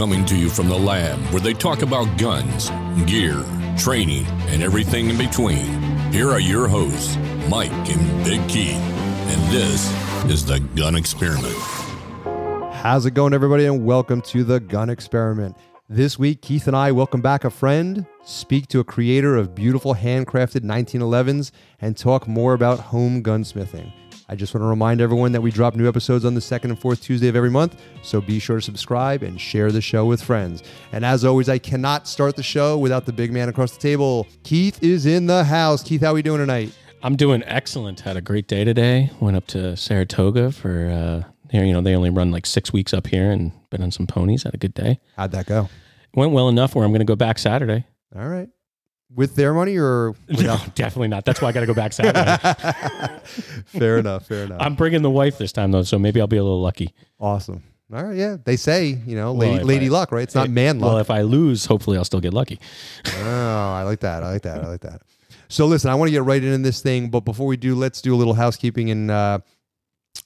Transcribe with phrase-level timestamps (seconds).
[0.00, 2.70] Coming to you from the lab where they talk about guns,
[3.06, 3.44] gear,
[3.76, 5.66] training, and everything in between.
[6.10, 7.18] Here are your hosts,
[7.50, 8.80] Mike and Big Keith.
[8.80, 9.92] And this
[10.24, 11.54] is the Gun Experiment.
[12.76, 13.66] How's it going, everybody?
[13.66, 15.54] And welcome to the Gun Experiment.
[15.90, 19.94] This week, Keith and I welcome back a friend, speak to a creator of beautiful
[19.94, 23.92] handcrafted 1911s, and talk more about home gunsmithing.
[24.30, 26.78] I just want to remind everyone that we drop new episodes on the second and
[26.78, 30.22] fourth Tuesday of every month, so be sure to subscribe and share the show with
[30.22, 30.62] friends.
[30.92, 34.28] And as always, I cannot start the show without the big man across the table.
[34.44, 35.82] Keith is in the house.
[35.82, 36.72] Keith, how are we doing tonight?
[37.02, 37.98] I'm doing excellent.
[37.98, 39.10] Had a great day today.
[39.18, 41.64] Went up to Saratoga for uh, here.
[41.64, 44.44] You know, they only run like six weeks up here, and been on some ponies.
[44.44, 45.00] Had a good day.
[45.16, 45.68] How'd that go?
[46.14, 47.84] Went well enough where I'm going to go back Saturday.
[48.14, 48.48] All right.
[49.14, 51.24] With their money or No, definitely not.
[51.24, 53.18] That's why I got to go back Saturday.
[53.66, 54.26] fair enough.
[54.26, 54.58] Fair enough.
[54.60, 56.94] I'm bringing the wife this time though, so maybe I'll be a little lucky.
[57.18, 57.62] Awesome.
[57.92, 58.16] All right.
[58.16, 58.36] Yeah.
[58.44, 60.22] They say, you know, Well, lady, if lady I- luck, right?
[60.22, 60.88] It's not man luck.
[60.90, 62.60] Well, if I lose, hopefully I'll still get lucky.
[63.18, 64.22] oh, I like that.
[64.22, 64.62] I like that.
[64.64, 65.02] I like that.
[65.48, 68.00] So listen, I want to get right into this thing, but before we do, let's
[68.00, 69.40] do a little housekeeping and uh,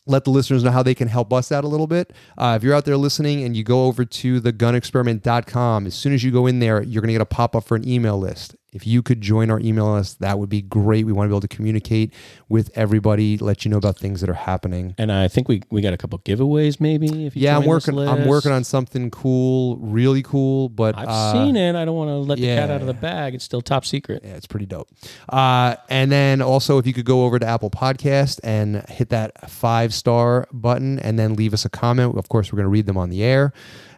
[0.06, 2.12] let the listeners know how they can help us out a little bit.
[2.36, 6.22] Uh, if you're out there listening and you go over to thegunexperiment.com, as soon as
[6.22, 8.54] you go in there, you're going to get a pop up for an email list.
[8.74, 11.06] If you could join our email list, that would be great.
[11.06, 12.12] We want to be able to communicate
[12.48, 14.94] with everybody, let you know about things that are happening.
[14.98, 17.26] And I think we we got a couple giveaways, maybe.
[17.26, 17.98] If you Yeah, I'm working.
[17.98, 20.68] I'm working on something cool, really cool.
[20.68, 21.76] But I've uh, seen it.
[21.76, 23.34] I don't want to let the cat out of the bag.
[23.34, 24.22] It's still top secret.
[24.24, 24.90] Yeah, it's pretty dope.
[25.28, 29.50] Uh, and then also, if you could go over to Apple Podcast and hit that
[29.50, 32.16] five star button and then leave us a comment.
[32.18, 33.52] Of course, we're going to read them on the air.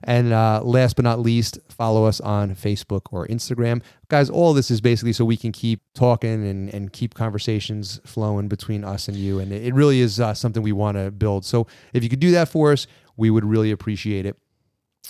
[0.06, 3.82] And uh, last but not least, follow us on Facebook or Instagram.
[4.08, 8.46] Guys, all this is basically so we can keep talking and, and keep conversations flowing
[8.46, 9.40] between us and you.
[9.40, 11.44] And it, really is uh, something we want to build.
[11.44, 14.36] So if you could do that for us, we would really appreciate it.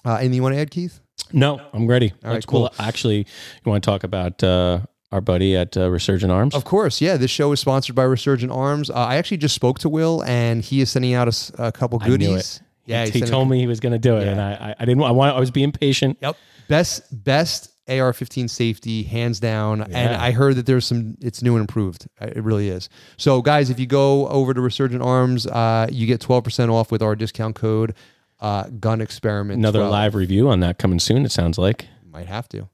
[0.05, 1.01] Uh, anything you want to add, Keith?
[1.33, 2.13] No, I'm ready.
[2.25, 2.73] All right, That's cool.
[2.79, 4.81] Actually, you want to talk about uh,
[5.13, 6.55] our buddy at uh, Resurgent Arms?
[6.55, 7.17] Of course, yeah.
[7.17, 8.91] This show is sponsored by Resurgent Arms.
[8.91, 11.99] Uh, I actually just spoke to Will, and he is sending out us a, couple
[11.99, 12.63] goodies.
[12.87, 14.85] Yeah, he, he's sending- told me he was going to do it, and I, I,
[14.85, 15.03] didn't.
[15.03, 15.37] I want.
[15.37, 16.19] I was being patient.
[16.21, 16.37] Yep,
[16.69, 19.83] best best AR-15 safety, hands down.
[19.83, 21.17] And I heard that there's some.
[21.21, 22.09] It's new and improved.
[22.21, 22.89] It really is.
[23.17, 27.03] So, guys, if you go over to Resurgent Arms, uh, you get 12% off with
[27.03, 27.95] our discount code.
[28.39, 29.59] Uh, Gun Experiment.
[29.59, 29.91] Another 12.
[29.91, 31.25] live review on that coming soon.
[31.25, 31.87] It sounds like.
[32.05, 32.69] Might have to.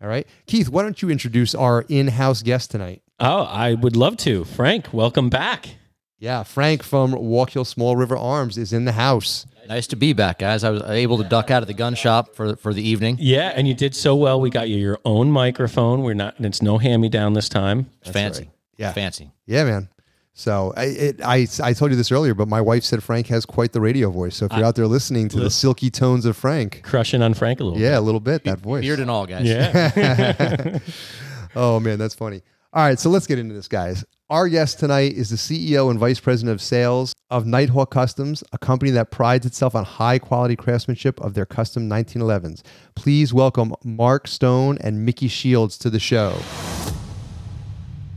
[0.00, 0.68] All right, Keith.
[0.68, 3.02] Why don't you introduce our in-house guest tonight?
[3.20, 4.44] Oh, I would love to.
[4.44, 5.76] Frank, welcome back.
[6.18, 9.44] Yeah, Frank from Walk Hill Small River Arms is in the house.
[9.68, 10.64] Nice to be back, guys.
[10.64, 13.16] I was able to duck out of the gun shop for for the evening.
[13.20, 14.40] Yeah, and you did so well.
[14.40, 16.02] We got you your own microphone.
[16.02, 16.34] We're not.
[16.38, 17.90] It's no hand me down this time.
[18.02, 18.50] It's fancy.
[18.76, 18.92] Yeah.
[18.92, 19.30] fancy.
[19.46, 19.88] Yeah, man.
[20.34, 23.44] So I, it, I I told you this earlier, but my wife said Frank has
[23.44, 24.34] quite the radio voice.
[24.36, 27.60] So if you're out there listening to the silky tones of Frank, Crushing on Frank
[27.60, 27.78] a little.
[27.78, 28.80] yeah, a little bit that voice.
[28.80, 29.44] Beard and all, guys.
[29.46, 30.78] Yeah.
[31.54, 32.40] Oh man, that's funny.
[32.72, 34.06] All right, so let's get into this, guys.
[34.32, 38.56] Our guest tonight is the CEO and Vice President of Sales of Nighthawk Customs, a
[38.56, 42.62] company that prides itself on high quality craftsmanship of their custom 1911s.
[42.94, 46.34] Please welcome Mark Stone and Mickey Shields to the show.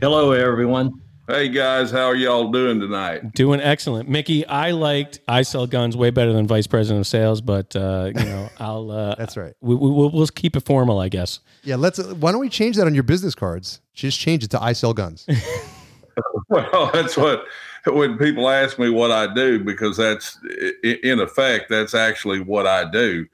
[0.00, 1.02] Hello, everyone.
[1.28, 3.34] Hey guys, how are y'all doing tonight?
[3.34, 4.46] Doing excellent, Mickey.
[4.46, 8.24] I liked I sell guns way better than vice president of sales, but uh, you
[8.24, 8.90] know I'll.
[8.90, 9.52] Uh, That's right.
[9.60, 11.40] We, we, we'll, we'll keep it formal, I guess.
[11.62, 11.98] Yeah, let's.
[11.98, 13.82] Why don't we change that on your business cards?
[13.92, 15.26] Just change it to I sell guns.
[16.48, 17.44] Well, that's what
[17.86, 20.38] when people ask me what I do because that's
[20.82, 23.26] in effect that's actually what I do.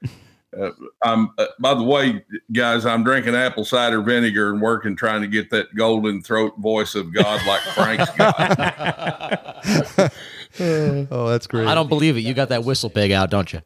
[0.59, 0.71] Uh,
[1.03, 5.27] I'm uh, by the way, guys, I'm drinking apple cider vinegar and working trying to
[5.27, 9.63] get that golden throat voice of God like Frank's got.
[11.11, 11.67] oh, that's great.
[11.67, 12.21] I don't believe it.
[12.21, 13.61] You got that WhistlePig out, don't you?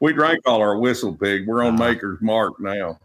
[0.00, 1.46] we drank all our WhistlePig.
[1.46, 2.98] We're on Maker's Mark now.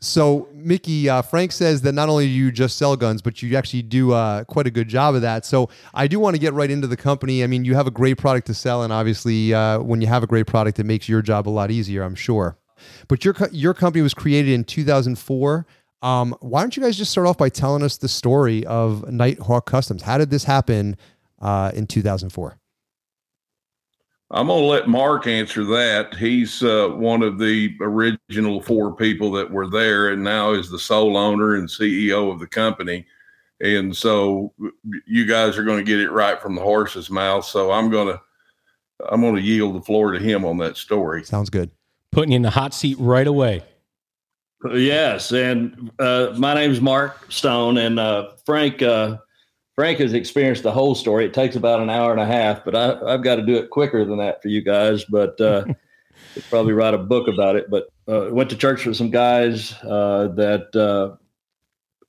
[0.00, 3.56] So, Mickey, uh, Frank says that not only do you just sell guns, but you
[3.56, 5.44] actually do uh, quite a good job of that.
[5.44, 7.44] So, I do want to get right into the company.
[7.44, 10.22] I mean, you have a great product to sell, and obviously, uh, when you have
[10.22, 12.56] a great product, it makes your job a lot easier, I'm sure.
[13.08, 15.66] But your your company was created in 2004.
[16.02, 19.66] Um, why don't you guys just start off by telling us the story of Nighthawk
[19.66, 20.02] Customs?
[20.02, 20.96] How did this happen
[21.40, 22.59] uh, in 2004?
[24.32, 26.14] I'm going to let Mark answer that.
[26.14, 30.78] He's uh, one of the original four people that were there and now is the
[30.78, 33.06] sole owner and CEO of the company.
[33.60, 34.52] And so
[35.06, 37.44] you guys are going to get it right from the horse's mouth.
[37.44, 38.20] So I'm going to
[39.08, 41.24] I'm going to yield the floor to him on that story.
[41.24, 41.70] Sounds good.
[42.12, 43.64] Putting you in the hot seat right away.
[44.70, 48.82] Yes, and uh, my name's Mark Stone, and uh, Frank.
[48.82, 49.16] Uh,
[49.80, 51.24] Frank has experienced the whole story.
[51.24, 53.70] It takes about an hour and a half, but I, have got to do it
[53.70, 55.06] quicker than that for you guys.
[55.06, 55.64] But uh,
[56.50, 57.70] probably write a book about it.
[57.70, 61.16] But uh, went to church with some guys uh, that uh,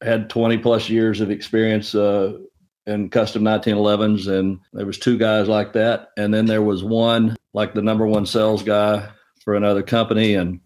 [0.05, 2.39] had 20 plus years of experience uh,
[2.87, 7.37] in custom 1911s, and there was two guys like that, and then there was one
[7.53, 9.07] like the number one sales guy
[9.45, 10.59] for another company, and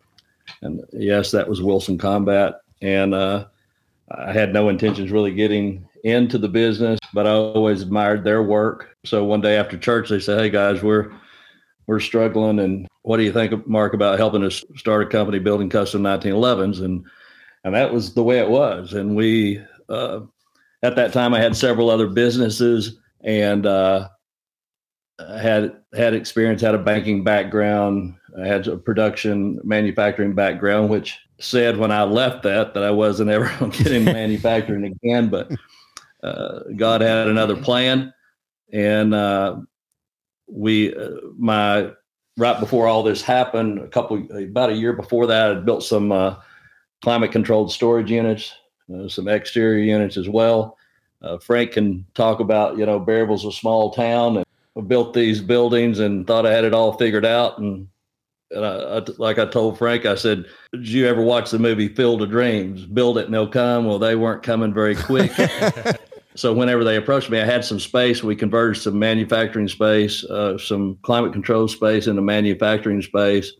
[0.64, 3.46] and yes, that was Wilson Combat, and uh,
[4.10, 8.96] I had no intentions really getting into the business, but I always admired their work.
[9.06, 11.12] So one day after church, they said, "Hey guys, we're
[11.88, 15.68] we're struggling, and what do you think, Mark, about helping us start a company building
[15.68, 17.06] custom 1911s?" And
[17.64, 18.94] and that was the way it was.
[18.94, 20.22] And we uh,
[20.84, 24.08] at that time I had several other businesses and uh,
[25.20, 31.78] had had experience, had a banking background, I had a production manufacturing background, which said
[31.78, 35.30] when I left that that I wasn't ever going to get in manufacturing again.
[35.30, 35.52] But
[36.26, 38.14] uh, God had another plan,
[38.74, 39.58] and uh,
[40.48, 41.92] we uh, my
[42.38, 46.12] right before all this happened, a couple about a year before that, I built some
[46.12, 46.36] uh,
[47.04, 48.54] climate controlled storage units,
[48.94, 50.78] uh, some exterior units as well.
[51.42, 54.46] Frank can talk about you know Berryville's a small town and
[54.78, 57.88] I built these buildings and thought I had it all figured out and
[58.52, 61.88] and I, I, like I told Frank, I said, "Did you ever watch the movie
[61.88, 62.86] Field of Dreams?
[62.86, 65.32] Build it and they'll come." Well, they weren't coming very quick.
[66.36, 68.22] so whenever they approached me, I had some space.
[68.24, 73.54] We converted some manufacturing space, uh, some climate control space into manufacturing space.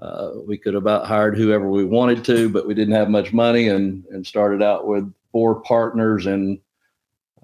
[0.00, 3.32] Uh, we could have about hired whoever we wanted to, but we didn't have much
[3.32, 6.58] money, and and started out with four partners and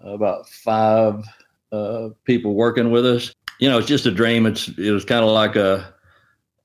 [0.03, 1.25] about five
[1.71, 3.33] uh, people working with us.
[3.61, 4.47] You know, it's just a dream.
[4.47, 5.95] It's it was kind of like a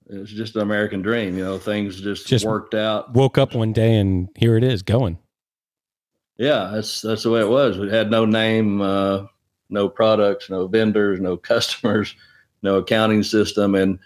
[0.08, 1.38] it's just an American dream.
[1.38, 3.14] You know, things just, just worked out.
[3.14, 5.18] Woke up one day and here it is going.
[6.42, 7.78] Yeah, that's that's the way it was.
[7.78, 9.28] We had no name, uh,
[9.70, 12.16] no products, no vendors, no customers,
[12.64, 14.00] no accounting system, and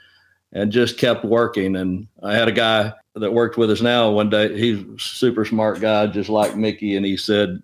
[0.52, 1.78] and just kept working.
[1.78, 4.54] And I had a guy that worked with us now one day.
[4.58, 7.64] He's super smart guy, just like Mickey, and he said,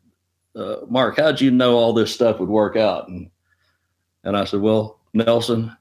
[0.56, 3.30] uh, "Mark, how'd you know all this stuff would work out?" And
[4.24, 5.76] and I said, "Well, Nelson,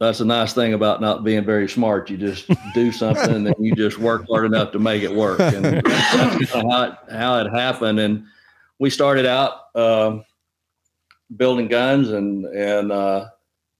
[0.00, 2.08] that's a nice thing about not being very smart.
[2.08, 5.40] You just do something and then you just work hard enough to make it work.
[5.40, 7.98] And that's how it, how it happened.
[7.98, 8.24] And
[8.78, 10.24] we started out um,
[11.36, 13.26] building guns and, and, uh,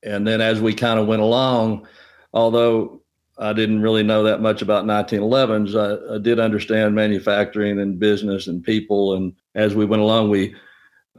[0.02, 1.86] and then as we kind of went along,
[2.32, 3.00] although
[3.38, 8.48] I didn't really know that much about 1911s, I, I did understand manufacturing and business
[8.48, 9.14] and people.
[9.14, 10.54] And as we went along, we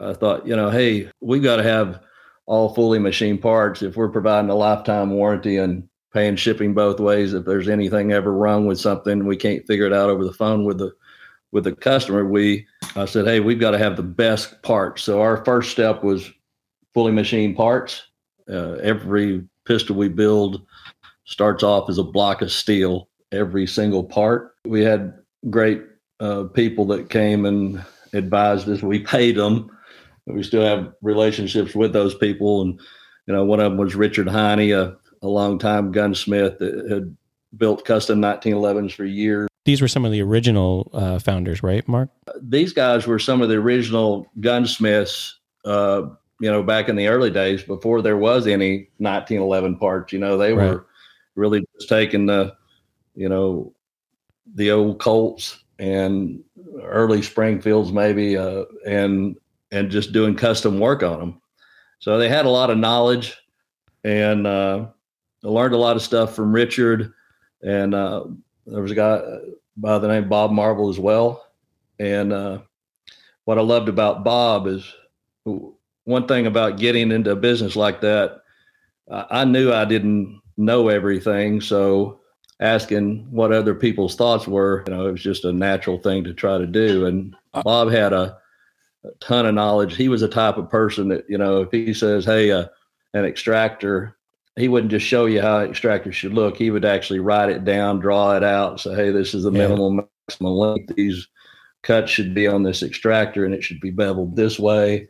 [0.02, 2.02] I thought, you know, hey, we've got to have
[2.50, 7.36] all fully machined parts if we're providing a lifetime warranty and paying shipping both ways
[7.36, 10.66] if there's anything ever wrong with something we can't figure it out over the phone
[10.66, 10.92] with the
[11.52, 12.66] with the customer we
[12.96, 15.04] i said hey we've got to have the best parts.
[15.04, 16.32] So our first step was
[16.94, 18.08] fully machined parts.
[18.50, 20.66] Uh, every pistol we build
[21.26, 24.56] starts off as a block of steel every single part.
[24.66, 25.14] We had
[25.50, 25.84] great
[26.20, 29.70] uh, people that came and advised us we paid them
[30.30, 32.62] we still have relationships with those people.
[32.62, 32.80] And,
[33.26, 37.16] you know, one of them was Richard Heinie, a, a longtime gunsmith that had
[37.58, 39.48] built custom 1911s for years.
[39.66, 42.10] These were some of the original uh, founders, right, Mark?
[42.42, 46.04] These guys were some of the original gunsmiths, uh,
[46.40, 50.14] you know, back in the early days before there was any 1911 parts.
[50.14, 50.70] You know, they right.
[50.70, 50.88] were
[51.36, 52.56] really just taking the,
[53.16, 53.74] you know,
[54.56, 56.44] the old Colts and
[56.82, 59.36] early Springfields maybe, uh, and
[59.72, 61.42] and just doing custom work on them.
[62.00, 63.36] So they had a lot of knowledge,
[64.04, 64.88] and uh,
[65.44, 67.14] I learned a lot of stuff from Richard.
[67.62, 68.26] And uh,
[68.66, 69.22] there was a guy
[69.76, 71.46] by the name Bob Marvel as well.
[72.00, 72.60] And uh,
[73.44, 74.94] what I loved about Bob is
[76.06, 78.42] one thing about getting into a business like that.
[79.12, 82.20] I knew I didn't know everything, so
[82.60, 86.34] asking what other people's thoughts were, you know, it was just a natural thing to
[86.34, 87.06] try to do.
[87.06, 88.38] And uh, Bob had a
[89.04, 89.96] a ton of knowledge.
[89.96, 92.66] He was a type of person that, you know, if he says, hey, uh,
[93.14, 94.18] an extractor,
[94.56, 96.58] he wouldn't just show you how an extractor should look.
[96.58, 99.68] He would actually write it down, draw it out, say, hey, this is the yeah.
[99.68, 100.96] minimum maximum length.
[100.96, 101.28] These
[101.82, 105.08] cuts should be on this extractor and it should be beveled this way.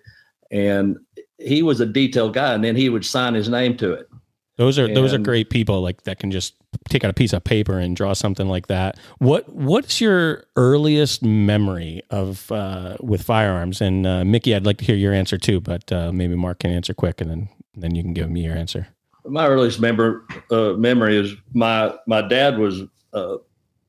[0.51, 0.97] And
[1.37, 4.09] he was a detailed guy, and then he would sign his name to it.
[4.57, 6.55] Those are and, those are great people like that can just
[6.89, 8.97] take out a piece of paper and draw something like that.
[9.19, 13.81] What what's your earliest memory of uh, with firearms?
[13.81, 16.71] And uh, Mickey, I'd like to hear your answer too, but uh, maybe Mark can
[16.71, 18.87] answer quick, and then then you can give me your answer.
[19.25, 22.81] My earliest member uh, memory is my my dad was
[23.13, 23.37] uh,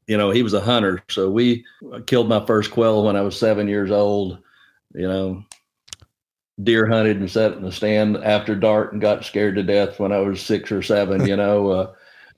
[0.06, 1.64] you know he was a hunter, so we
[2.06, 4.38] killed my first quail when I was seven years old.
[4.94, 5.44] You know,
[6.62, 10.12] deer hunted and sat in the stand after dark and got scared to death when
[10.12, 11.26] I was six or seven.
[11.26, 11.92] You know, uh,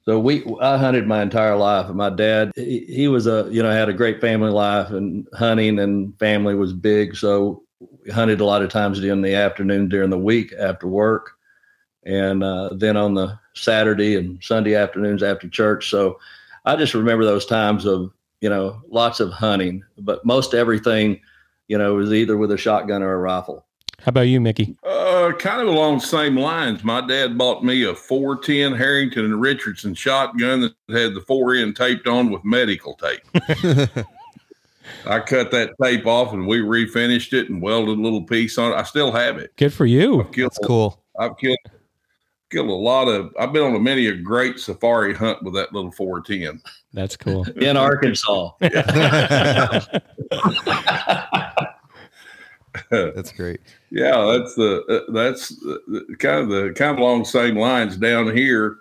[0.05, 1.87] so we I hunted my entire life.
[1.87, 5.27] And my dad, he, he was a you know had a great family life, and
[5.35, 7.17] hunting and family was big.
[7.17, 11.33] So we hunted a lot of times during the afternoon during the week after work,
[12.05, 15.89] and uh, then on the Saturday and Sunday afternoons after church.
[15.89, 16.19] So
[16.65, 21.21] I just remember those times of you know lots of hunting, but most everything
[21.69, 23.65] you know was either with a shotgun or a rifle.
[24.05, 24.77] How about you, Mickey?
[24.83, 26.83] Uh, kind of along the same lines.
[26.83, 31.77] My dad bought me a 410 Harrington and Richardson shotgun that had the fore end
[31.77, 33.21] taped on with medical tape.
[35.07, 38.73] I cut that tape off and we refinished it and welded a little piece on
[38.73, 38.75] it.
[38.75, 39.53] I still have it.
[39.57, 40.21] Good for you.
[40.21, 41.01] I've killed, That's cool.
[41.17, 41.59] I've killed
[42.51, 43.33] killed a lot of.
[43.39, 46.61] I've been on a many a great safari hunt with that little 410.
[46.93, 47.49] That's cool.
[47.51, 48.51] in Arkansas.
[52.91, 53.61] That's great.
[53.91, 57.97] Yeah, that's the uh, that's the, kind of the kind of along the same lines
[57.97, 58.79] down here.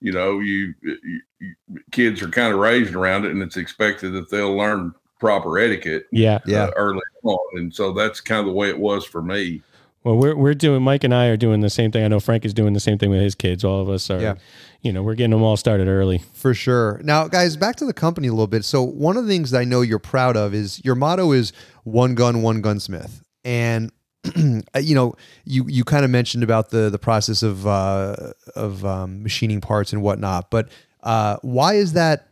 [0.00, 4.12] You know, you, you, you kids are kind of raised around it, and it's expected
[4.14, 6.38] that they'll learn proper etiquette Yeah.
[6.46, 6.64] Yeah.
[6.64, 9.62] uh, early on, and so that's kind of the way it was for me.
[10.04, 10.82] Well, we're we're doing.
[10.82, 12.04] Mike and I are doing the same thing.
[12.04, 13.64] I know Frank is doing the same thing with his kids.
[13.64, 14.20] All of us are.
[14.20, 14.34] Yeah.
[14.80, 16.22] You know, we're getting them all started early.
[16.34, 17.00] For sure.
[17.02, 18.64] Now, guys, back to the company a little bit.
[18.64, 21.52] So, one of the things that I know you're proud of is your motto is
[21.82, 23.22] one gun, one gunsmith.
[23.48, 23.90] And
[24.36, 25.14] you know,
[25.44, 29.92] you you kind of mentioned about the the process of uh, of um, machining parts
[29.92, 30.50] and whatnot.
[30.50, 30.68] But
[31.02, 32.26] uh, why is that?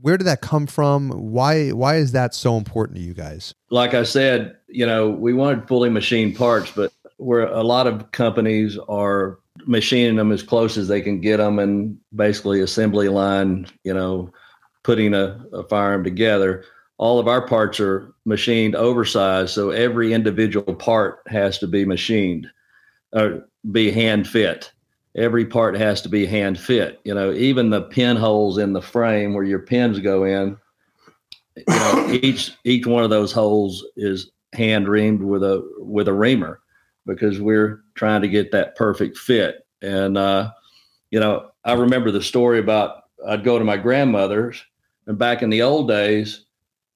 [0.00, 1.10] Where did that come from?
[1.10, 3.54] Why why is that so important to you guys?
[3.72, 8.10] like I said, you know, we wanted fully machined parts, but where a lot of
[8.12, 13.66] companies are machining them as close as they can get them and basically assembly line,
[13.82, 14.30] you know,
[14.82, 16.64] putting a, a firearm together.
[17.02, 22.46] All of our parts are machined oversized, so every individual part has to be machined
[23.12, 24.70] or be hand fit.
[25.16, 27.00] Every part has to be hand fit.
[27.02, 30.56] You know, even the pinholes in the frame where your pins go in,
[31.56, 36.14] you know, each each one of those holes is hand reamed with a with a
[36.14, 36.60] reamer
[37.04, 39.66] because we're trying to get that perfect fit.
[39.82, 40.52] And uh,
[41.10, 44.64] you know, I remember the story about I'd go to my grandmother's,
[45.08, 46.46] and back in the old days,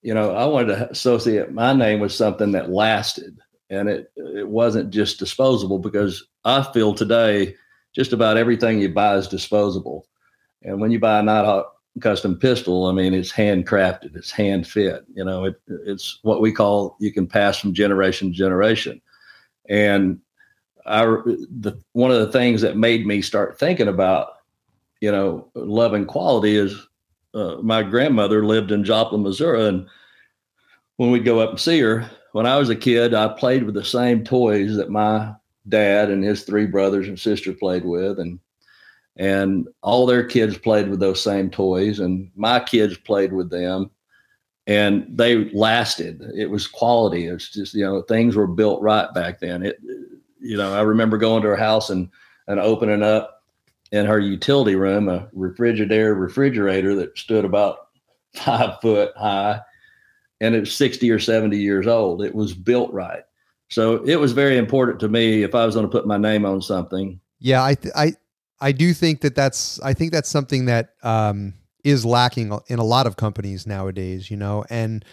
[0.07, 4.49] you know, I wanted to associate my name with something that lasted, and it it
[4.49, 7.57] wasn't just disposable because I feel today
[7.93, 10.07] just about everything you buy is disposable.
[10.63, 15.05] And when you buy a Nighthawk custom pistol, I mean, it's handcrafted, it's hand fit.
[15.13, 19.03] You know, it, it's what we call you can pass from generation to generation.
[19.69, 20.21] And
[20.87, 24.35] I, the one of the things that made me start thinking about,
[25.01, 26.87] you know, loving quality is
[27.37, 29.87] uh, my grandmother lived in Joplin, Missouri, and
[30.97, 33.75] when we'd go up and see her, when I was a kid, I played with
[33.75, 35.35] the same toys that my
[35.69, 38.41] dad and his three brothers and sister played with, and
[39.19, 43.91] and all their kids played with those same toys, and my kids played with them,
[44.67, 46.23] and they lasted.
[46.35, 47.27] It was quality.
[47.27, 49.63] It's just you know things were built right back then.
[49.63, 49.79] It
[50.41, 52.09] you know I remember going to her house and
[52.49, 53.36] and opening up
[53.97, 57.89] in her utility room a refrigerator refrigerator that stood about
[58.35, 59.61] five foot high
[60.41, 63.23] and it was 60 or 70 years old it was built right
[63.69, 66.45] so it was very important to me if i was going to put my name
[66.45, 68.15] on something Yeah, I th- I
[68.61, 72.85] I do think that that's I think that's something that um, is lacking in a
[72.85, 74.31] lot of companies nowadays.
[74.31, 75.05] You know, and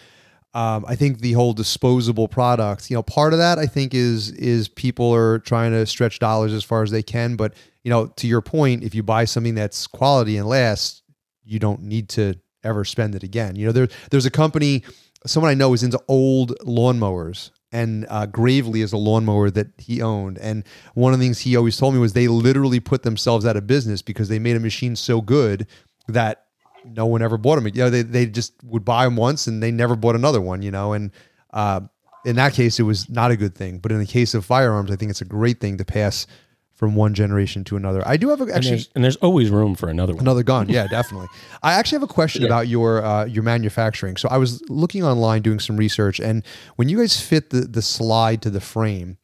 [0.54, 2.88] um, I think the whole disposable products.
[2.88, 6.52] You know, part of that I think is is people are trying to stretch dollars
[6.52, 7.34] as far as they can.
[7.36, 11.02] But you know, to your point, if you buy something that's quality and lasts,
[11.44, 13.56] you don't need to ever spend it again.
[13.56, 14.84] You know, there there's a company.
[15.26, 20.00] Someone I know is into old lawnmowers, and uh, Gravely is a lawnmower that he
[20.00, 20.38] owned.
[20.38, 23.56] And one of the things he always told me was they literally put themselves out
[23.56, 25.66] of business because they made a machine so good
[26.06, 26.43] that
[26.84, 27.66] no one ever bought them.
[27.66, 30.62] You know, they, they just would buy them once and they never bought another one,
[30.62, 31.10] you know, and
[31.52, 31.80] uh,
[32.24, 33.78] in that case, it was not a good thing.
[33.78, 36.26] But in the case of firearms, I think it's a great thing to pass
[36.74, 38.02] from one generation to another.
[38.04, 40.22] I do have a, And actually there's, and there's always room for another one.
[40.22, 41.28] Another gun, yeah, definitely.
[41.62, 44.16] I actually have a question about your uh, your manufacturing.
[44.16, 46.44] So I was looking online doing some research, and
[46.76, 49.18] when you guys fit the the slide to the frame,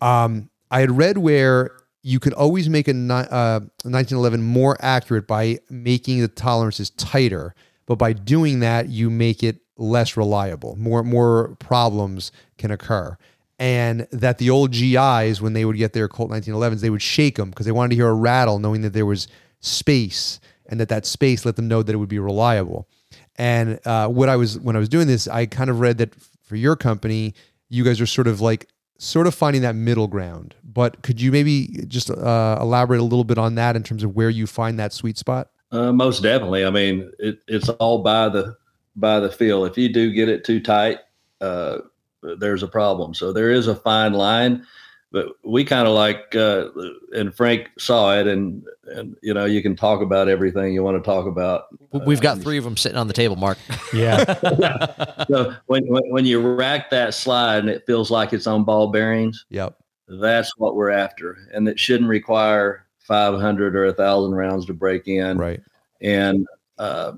[0.00, 5.58] um, I had read where you could always make a uh, 1911 more accurate by
[5.70, 7.54] making the tolerances tighter,
[7.86, 10.76] but by doing that, you make it less reliable.
[10.76, 13.16] More more problems can occur.
[13.58, 17.36] And that the old GIs, when they would get their Colt 1911s, they would shake
[17.36, 19.28] them because they wanted to hear a rattle, knowing that there was
[19.60, 22.88] space, and that that space let them know that it would be reliable.
[23.36, 26.14] And uh, what I was when I was doing this, I kind of read that
[26.42, 27.34] for your company,
[27.68, 28.68] you guys are sort of like
[29.02, 30.54] sort of finding that middle ground.
[30.62, 34.14] But could you maybe just uh, elaborate a little bit on that in terms of
[34.14, 35.50] where you find that sweet spot?
[35.72, 36.64] Uh, most definitely.
[36.64, 38.56] I mean, it, it's all by the
[38.94, 39.64] by the feel.
[39.64, 40.98] If you do get it too tight,
[41.40, 41.78] uh,
[42.22, 43.12] there's a problem.
[43.14, 44.64] So there is a fine line,
[45.12, 46.68] but we kind of like, uh,
[47.14, 50.96] and Frank saw it, and and you know you can talk about everything you want
[50.96, 51.66] to talk about.
[52.06, 53.58] We've got three of them sitting on the table, Mark.
[53.92, 54.24] Yeah.
[55.28, 58.88] So when, when when you rack that slide and it feels like it's on ball
[58.88, 59.76] bearings, Yep.
[60.20, 65.06] that's what we're after, and it shouldn't require 500 or a thousand rounds to break
[65.06, 65.38] in.
[65.38, 65.60] Right.
[66.00, 66.46] and
[66.78, 67.12] uh,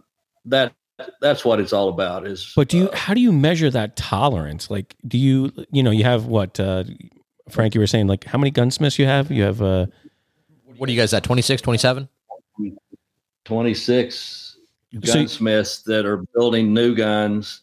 [0.45, 0.75] that
[1.21, 2.27] that's what it's all about.
[2.27, 4.71] Is But do you uh, how do you measure that tolerance?
[4.71, 6.85] Like do you you know, you have what uh
[7.51, 9.31] Frank you were saying like how many gunsmiths you have?
[9.31, 9.87] You have uh
[10.77, 11.23] What are you guys at?
[11.25, 12.09] 26, 27?
[13.45, 14.57] 26
[15.05, 17.61] So- gunsmiths that are building new guns.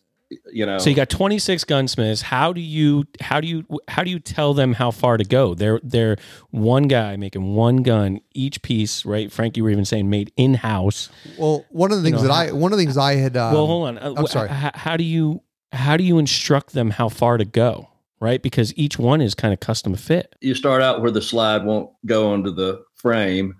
[0.49, 2.21] You know, so you got 26 gunsmiths.
[2.21, 5.53] How do you how do you how do you tell them how far to go?
[5.55, 6.15] They're they're
[6.51, 9.29] one guy making one gun each piece, right?
[9.29, 11.09] Frank, you were even saying made in house.
[11.37, 13.35] Well, one of the things know, that I one of the things I had.
[13.35, 13.97] Um, well, hold on.
[13.97, 14.47] Uh, I'm sorry.
[14.49, 15.41] h- how do you
[15.73, 17.89] how do you instruct them how far to go?
[18.21, 20.35] Right, because each one is kind of custom fit.
[20.41, 23.55] you start out where the slide won't go onto the frame,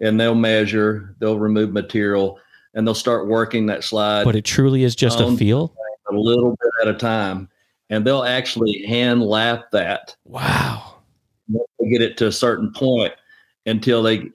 [0.00, 2.38] and they'll measure, they'll remove material,
[2.74, 5.74] and they'll start working that slide But it truly is just a feel.
[6.10, 7.50] a little bit at a time,
[7.90, 10.94] and they'll actually hand lap that Wow.
[11.52, 13.12] to get it to a certain point
[13.66, 14.32] until they, you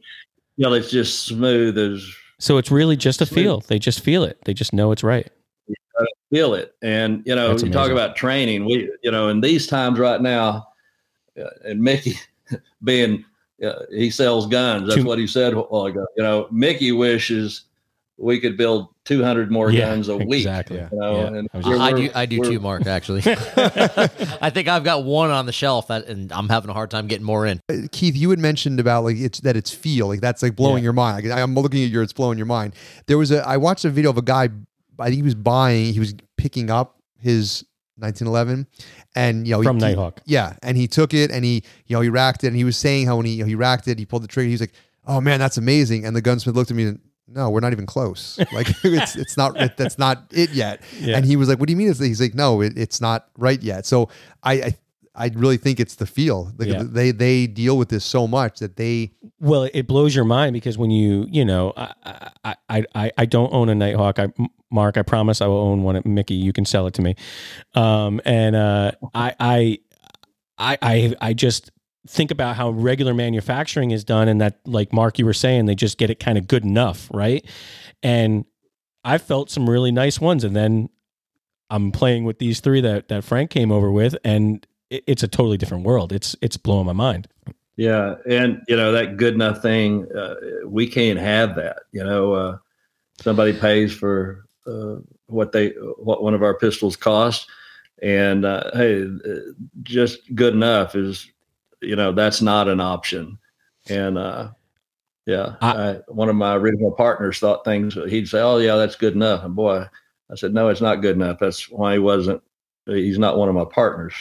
[0.59, 2.05] know, it's just smooth as
[2.37, 3.43] So it's really just a Smooth.
[3.43, 3.59] feel.
[3.61, 4.37] They just feel it.
[4.45, 5.27] They just know it's right.
[6.31, 6.73] Feel it.
[6.81, 8.65] And you know, That's you talk about training.
[8.65, 10.67] We, you know, in these times right now,
[11.39, 12.15] uh, and Mickey
[12.83, 13.23] being
[13.63, 14.87] uh, he sells guns.
[14.87, 16.05] That's Two- what he said a while ago.
[16.17, 17.65] You know, Mickey wishes
[18.17, 20.41] we could build 200 more Yeah, guns a week.
[20.45, 20.77] exactly.
[20.77, 21.27] You know, Yeah.
[21.39, 22.09] and I was I do.
[22.13, 22.85] I do too, Mark.
[22.85, 26.91] Actually, I think I've got one on the shelf that, and I'm having a hard
[26.91, 27.59] time getting more in.
[27.69, 30.77] Uh, Keith, you had mentioned about like it's that it's feel like that's like blowing
[30.83, 30.85] Yeah.
[30.85, 31.27] your mind.
[31.27, 32.75] Like, I'm looking at your, it's blowing your mind.
[33.07, 34.49] There was a I watched a video of a guy.
[35.01, 35.93] I think he was buying.
[35.93, 37.65] He was picking up his
[37.97, 38.67] 1911,
[39.15, 40.21] and you know From he, Nighthawk.
[40.25, 42.77] Yeah, and he took it and he you know he racked it and he was
[42.77, 44.47] saying how when he you know, he racked it, he pulled the trigger.
[44.47, 44.73] He was like,
[45.05, 46.99] "Oh man, that's amazing!" And the gunsmith looked at me and.
[47.33, 48.37] No, we're not even close.
[48.51, 50.81] Like it's it's not it, that's not it yet.
[50.99, 51.15] Yeah.
[51.15, 53.61] And he was like, "What do you mean?" He's like, "No, it, it's not right
[53.61, 54.09] yet." So
[54.43, 54.77] I, I
[55.13, 56.53] I really think it's the feel.
[56.57, 56.83] Like Yeah.
[56.83, 60.77] they they deal with this so much that they Well, it blows your mind because
[60.77, 61.93] when you, you know, I,
[62.69, 64.19] I, I, I, don't own a Nighthawk.
[64.19, 64.27] I,
[64.71, 65.95] Mark, I promise I will own one.
[65.95, 67.15] At Mickey, you can sell it to me.
[67.75, 69.77] Um, and uh, I, I,
[70.57, 71.71] I, I, I just
[72.07, 75.75] think about how regular manufacturing is done, and that, like Mark, you were saying, they
[75.75, 77.45] just get it kind of good enough, right?
[78.01, 78.45] And
[79.03, 80.89] I felt some really nice ones, and then
[81.69, 85.27] I'm playing with these three that that Frank came over with, and it, it's a
[85.27, 86.11] totally different world.
[86.13, 87.27] It's it's blowing my mind.
[87.77, 90.35] Yeah, and you know that good enough thing, uh,
[90.67, 91.77] we can't have that.
[91.91, 92.57] You know, uh,
[93.19, 97.47] somebody pays for uh, what they what one of our pistols cost,
[98.03, 99.07] and uh, hey,
[99.81, 101.31] just good enough is,
[101.81, 103.39] you know, that's not an option.
[103.89, 104.49] And uh,
[105.25, 107.95] yeah, I- I, one of my original partners thought things.
[107.95, 109.85] He'd say, "Oh yeah, that's good enough," and boy,
[110.29, 111.39] I said, "No, it's not good enough.
[111.39, 112.43] That's why he wasn't.
[112.85, 114.13] He's not one of my partners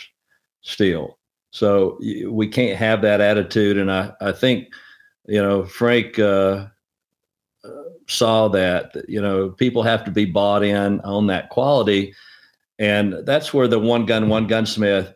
[0.63, 1.19] still."
[1.51, 3.77] So we can't have that attitude.
[3.77, 4.73] And I, I think,
[5.27, 6.67] you know, Frank uh,
[7.65, 7.69] uh,
[8.07, 12.15] saw that, you know, people have to be bought in on that quality.
[12.79, 15.13] And that's where the one gun, one gunsmith,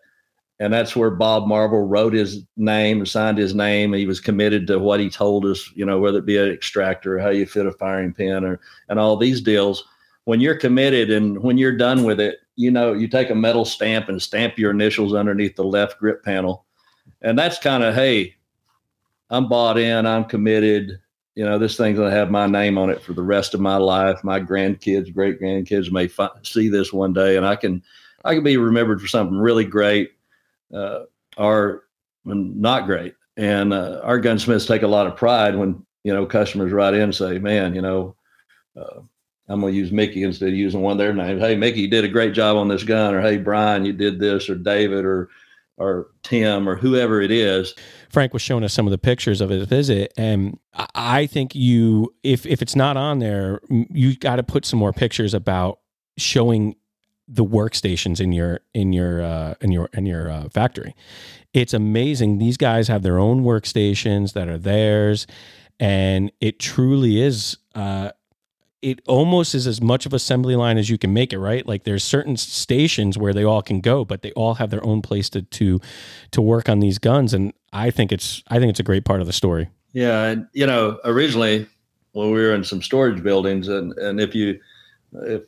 [0.61, 3.93] and that's where Bob Marvel wrote his name and signed his name.
[3.93, 7.19] He was committed to what he told us, you know, whether it be an extractor,
[7.19, 9.85] how you fit a firing pin, or and all these deals.
[10.25, 13.65] When you're committed and when you're done with it, you know, you take a metal
[13.65, 16.65] stamp and stamp your initials underneath the left grip panel.
[17.23, 18.35] And that's kind of, hey,
[19.31, 21.01] I'm bought in, I'm committed.
[21.35, 23.61] You know, this thing's going to have my name on it for the rest of
[23.61, 24.23] my life.
[24.23, 27.83] My grandkids, great grandkids may fi- see this one day, and I can,
[28.25, 30.13] I can be remembered for something really great,
[30.73, 31.01] uh,
[31.37, 31.85] or
[32.25, 33.15] not great.
[33.37, 37.03] And uh, our gunsmiths take a lot of pride when you know customers write in
[37.03, 38.15] and say, "Man, you know,
[38.77, 39.01] uh,
[39.49, 41.41] I'm going to use Mickey instead of using one of their names.
[41.41, 44.19] Hey, Mickey, you did a great job on this gun, or Hey, Brian, you did
[44.19, 45.29] this, or David, or
[45.77, 47.75] or Tim, or whoever it is.
[48.09, 50.57] Frank was showing us some of the pictures of his visit, and
[50.95, 54.93] I- think you, if if it's not on there, you got to put some more
[54.93, 55.81] pictures about
[56.17, 56.77] showing
[57.27, 60.95] the workstations in your in your uh, in your in your uh, factory.
[61.53, 62.39] It's amazing.
[62.39, 65.27] These guys have their own workstations that are theirs,
[65.81, 67.57] and it truly is.
[67.75, 68.11] Uh,
[68.85, 71.67] it almost is as much of assembly line as you can make it, right?
[71.67, 75.01] Like there's certain stations where they all can go, but they all have their own
[75.01, 75.81] place to to
[76.33, 79.23] to work on these guns, and I think it's I think it's a great part
[79.23, 79.71] of the story.
[79.95, 81.67] Yeah, and you know, originally
[82.13, 84.61] when we were in some storage buildings, and and if you
[85.15, 85.45] if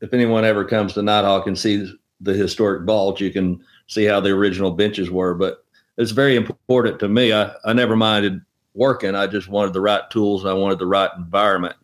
[0.00, 4.20] if anyone ever comes to Nighthawk and sees the historic vault, you can see how
[4.20, 5.34] the original benches were.
[5.34, 5.64] But
[5.96, 7.32] it's very important to me.
[7.32, 8.40] I, I never minded
[8.74, 9.16] working.
[9.16, 10.46] I just wanted the right tools.
[10.46, 11.74] I wanted the right environment.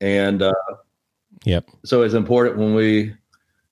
[0.00, 0.52] And uh,
[1.44, 1.68] yep.
[1.84, 3.14] So it's important when we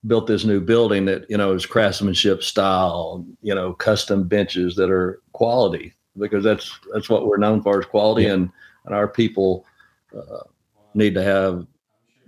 [0.07, 4.91] built this new building that you know is craftsmanship style, you know, custom benches that
[4.91, 8.35] are quality because that's that's what we're known for is quality, yep.
[8.35, 8.51] and
[8.87, 9.65] and our people
[10.17, 10.45] uh,
[10.95, 11.67] need to have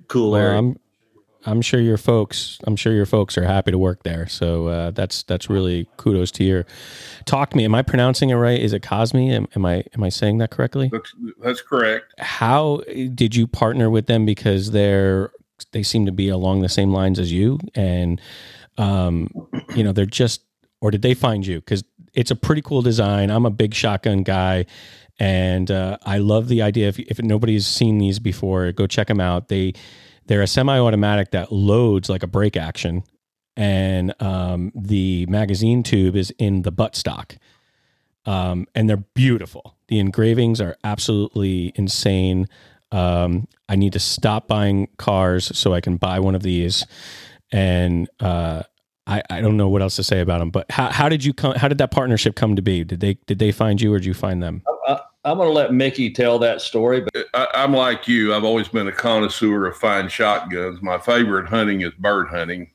[0.09, 0.54] cool well, air.
[0.54, 0.78] I'm,
[1.46, 2.59] I'm sure your folks.
[2.64, 4.26] I'm sure your folks are happy to work there.
[4.26, 6.66] So uh, that's that's really kudos to your.
[7.26, 7.64] Talk me.
[7.64, 8.59] Am I pronouncing it right?
[8.59, 9.30] Is it Cosmi?
[9.30, 10.88] Am, am I am I saying that correctly?
[10.92, 12.14] That's, that's correct.
[12.18, 12.83] How
[13.14, 14.24] did you partner with them?
[14.24, 15.30] Because they're
[15.72, 18.20] they seem to be along the same lines as you, and
[18.78, 19.28] um,
[19.74, 20.42] you know they're just.
[20.80, 21.61] Or did they find you?
[21.61, 23.30] Because it's a pretty cool design.
[23.30, 24.66] I'm a big shotgun guy,
[25.18, 26.88] and uh, I love the idea.
[26.88, 29.48] If if nobody's seen these before, go check them out.
[29.48, 29.74] They
[30.26, 33.04] they're a semi-automatic that loads like a break action,
[33.56, 37.37] and um, the magazine tube is in the buttstock.
[38.26, 39.76] Um, and they're beautiful.
[39.88, 42.48] The engravings are absolutely insane.
[42.90, 46.87] Um, I need to stop buying cars so I can buy one of these.
[47.52, 48.62] And uh,
[49.06, 50.50] I, I don't know what else to say about them.
[50.50, 51.54] But how, how did you come?
[51.54, 52.84] How did that partnership come to be?
[52.84, 54.62] Did they did they find you or did you find them?
[54.87, 57.00] I, I'm going to let Mickey tell that story.
[57.00, 57.23] But
[57.64, 58.35] I'm like you.
[58.35, 60.83] I've always been a connoisseur of fine shotguns.
[60.83, 62.70] My favorite hunting is bird hunting.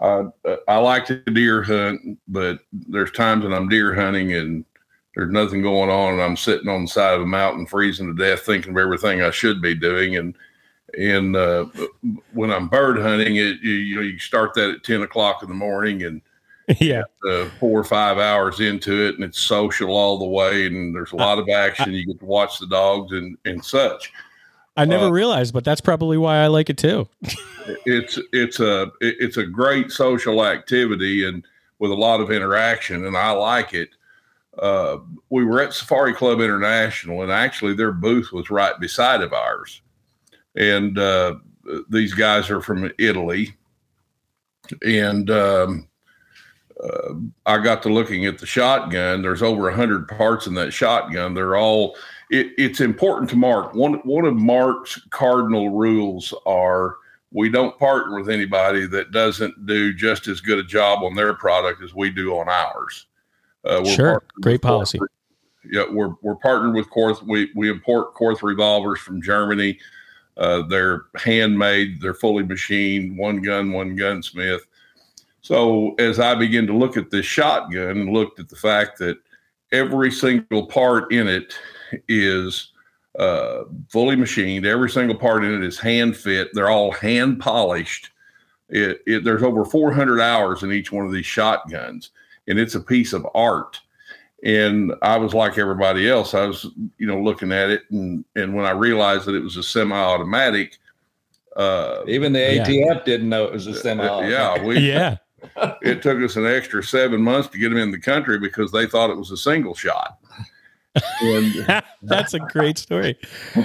[0.00, 0.24] Uh,
[0.66, 4.64] I like to deer hunt, but there's times when I'm deer hunting and
[5.14, 8.20] there's nothing going on, and I'm sitting on the side of a mountain freezing to
[8.20, 10.16] death, thinking of everything I should be doing.
[10.16, 10.36] And
[10.98, 11.66] and uh,
[12.32, 15.48] when I'm bird hunting, it you, you know you start that at ten o'clock in
[15.48, 16.20] the morning and
[16.80, 20.94] yeah, uh, four or five hours into it, and it's social all the way, and
[20.94, 21.92] there's a lot of action.
[21.92, 24.12] You get to watch the dogs and and such.
[24.76, 27.08] I never uh, realized, but that's probably why I like it too.
[27.86, 31.44] it's it's a it's a great social activity and
[31.78, 33.90] with a lot of interaction, and I like it.
[34.58, 34.98] Uh,
[35.28, 39.82] we were at Safari Club International, and actually their booth was right beside of ours.
[40.56, 41.36] And uh,
[41.90, 43.54] these guys are from Italy,
[44.82, 45.88] and um,
[46.82, 47.14] uh,
[47.46, 49.22] I got to looking at the shotgun.
[49.22, 51.34] There's over a hundred parts in that shotgun.
[51.34, 51.96] They're all.
[52.30, 53.74] It, it's important to Mark.
[53.74, 56.96] One one of Mark's cardinal rules are
[57.32, 61.34] we don't partner with anybody that doesn't do just as good a job on their
[61.34, 63.06] product as we do on ours.
[63.64, 64.98] Uh, sure, great policy.
[65.70, 67.22] Yeah, we're we're partnered with Korth.
[67.22, 69.78] We we import Korth revolvers from Germany.
[70.36, 72.02] Uh, they're handmade.
[72.02, 73.16] They're fully machined.
[73.16, 74.66] One gun, one gunsmith
[75.46, 79.16] so as I began to look at this shotgun and looked at the fact that
[79.70, 81.54] every single part in it
[82.08, 82.72] is
[83.16, 86.48] uh, fully machined, every single part in it is hand fit.
[86.52, 88.10] They're all hand polished.
[88.70, 92.10] It, it, there's over 400 hours in each one of these shotguns,
[92.48, 93.78] and it's a piece of art.
[94.42, 96.34] And I was like everybody else.
[96.34, 96.66] I was,
[96.98, 100.76] you know, looking at it, and and when I realized that it was a semi-automatic,
[101.54, 103.02] uh, even the ATF yeah.
[103.04, 104.28] didn't know it was a semi.
[104.28, 105.18] Yeah, we yeah
[105.82, 108.86] it took us an extra seven months to get them in the country because they
[108.86, 110.18] thought it was a single shot.
[111.20, 113.18] And, That's a great story.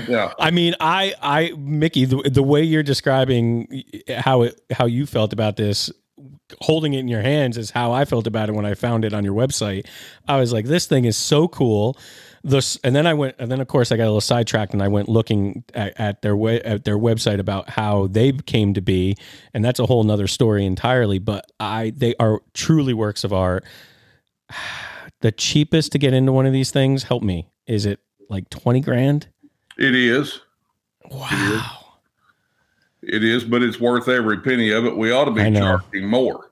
[0.07, 0.33] Yeah.
[0.39, 5.31] I mean, I, I, Mickey, the, the way you're describing how it, how you felt
[5.33, 5.91] about this,
[6.59, 9.13] holding it in your hands is how I felt about it when I found it
[9.13, 9.87] on your website.
[10.27, 11.97] I was like, this thing is so cool
[12.43, 14.81] this and then I went and then of course I got a little sidetracked and
[14.81, 18.81] I went looking at, at their way at their website about how they came to
[18.81, 19.15] be
[19.53, 23.65] and that's a whole nother story entirely but I they are truly works of art.
[25.21, 28.79] The cheapest to get into one of these things help me is it like 20
[28.81, 29.27] grand?
[29.77, 30.39] It is.
[31.11, 31.99] Wow.
[33.03, 33.43] It is.
[33.43, 34.97] But it's worth every penny of it.
[34.97, 36.50] We ought to be charging more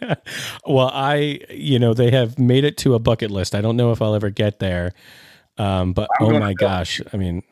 [0.66, 3.54] well, I, you know, they have made it to a bucket list.
[3.54, 4.92] I don't know if I'll ever get there.
[5.58, 7.42] Um, but I'm oh my gosh, I mean,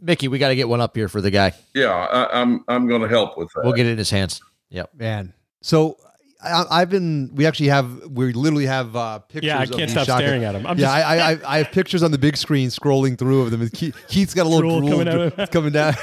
[0.00, 1.52] Mickey, we got to get one up here for the guy.
[1.74, 3.64] Yeah, I, am I'm, I'm going to help with that.
[3.64, 4.40] We'll get it in his hands.
[4.70, 5.32] Yep, man.
[5.62, 5.96] So
[6.40, 7.30] I, have been.
[7.34, 8.10] We actually have.
[8.10, 9.48] We literally have uh, pictures.
[9.48, 10.18] Yeah, I can't stop shotgun.
[10.18, 10.66] staring at them.
[10.66, 13.50] I'm yeah, just, I, I, I have pictures on the big screen scrolling through of
[13.50, 13.68] them.
[13.70, 15.94] Keith, Keith's got a little drool, drool coming, coming down.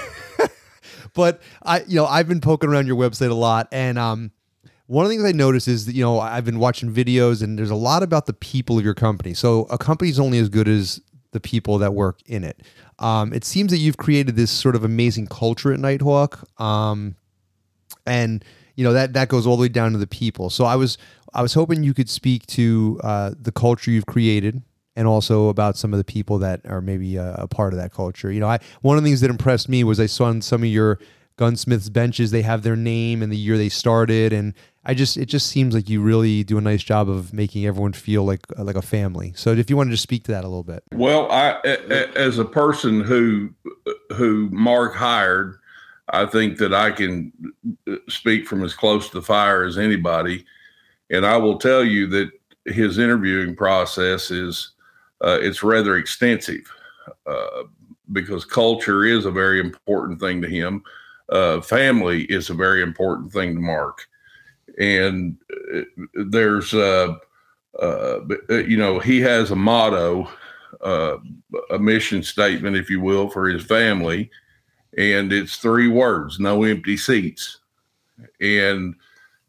[1.13, 4.31] but I, you know, I've been poking around your website a lot, and um,
[4.87, 7.57] one of the things I notice is that, you know, I've been watching videos and
[7.57, 9.33] there's a lot about the people of your company.
[9.33, 12.61] So a company's only as good as the people that work in it.
[12.99, 17.15] Um, it seems that you've created this sort of amazing culture at Nighthawk, um,
[18.05, 18.43] and
[18.75, 20.49] you know that that goes all the way down to the people.
[20.49, 20.97] So I was
[21.33, 24.63] I was hoping you could speak to uh, the culture you've created
[24.95, 27.91] and also about some of the people that are maybe a, a, part of that
[27.91, 28.31] culture.
[28.31, 30.63] You know, I one of the things that impressed me was I saw in some
[30.63, 30.99] of your
[31.37, 34.53] gunsmiths benches they have their name and the year they started, and
[34.85, 37.93] I just it just seems like you really do a nice job of making everyone
[37.93, 39.33] feel like like a family.
[39.35, 40.83] So if you want to speak to that a little bit.
[40.93, 41.59] Well, I
[42.15, 43.49] as a person who
[44.15, 45.57] who Mark hired,
[46.09, 47.31] I think that I can
[48.07, 50.45] speak from as close to the fire as anybody,
[51.09, 52.31] and I will tell you that
[52.65, 54.71] his interviewing process is
[55.23, 56.71] uh, it's rather extensive
[57.25, 57.63] uh,
[58.11, 60.83] because culture is a very important thing to him.
[61.29, 64.07] Uh, family is a very important thing to Mark,
[64.77, 65.37] and
[65.75, 65.81] uh,
[66.29, 67.15] there's uh,
[67.81, 70.29] uh, you know he has a motto,
[70.81, 71.19] a
[71.79, 74.29] mission statement, if you will, for his family,
[74.97, 77.59] and it's three words: no empty seats.
[78.39, 78.95] And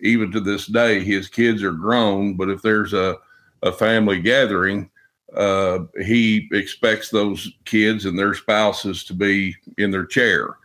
[0.01, 3.19] even to this day, his kids are grown, but if there's a
[3.63, 4.91] a family gathering,
[5.35, 10.57] uh, he expects those kids and their spouses to be in their chair.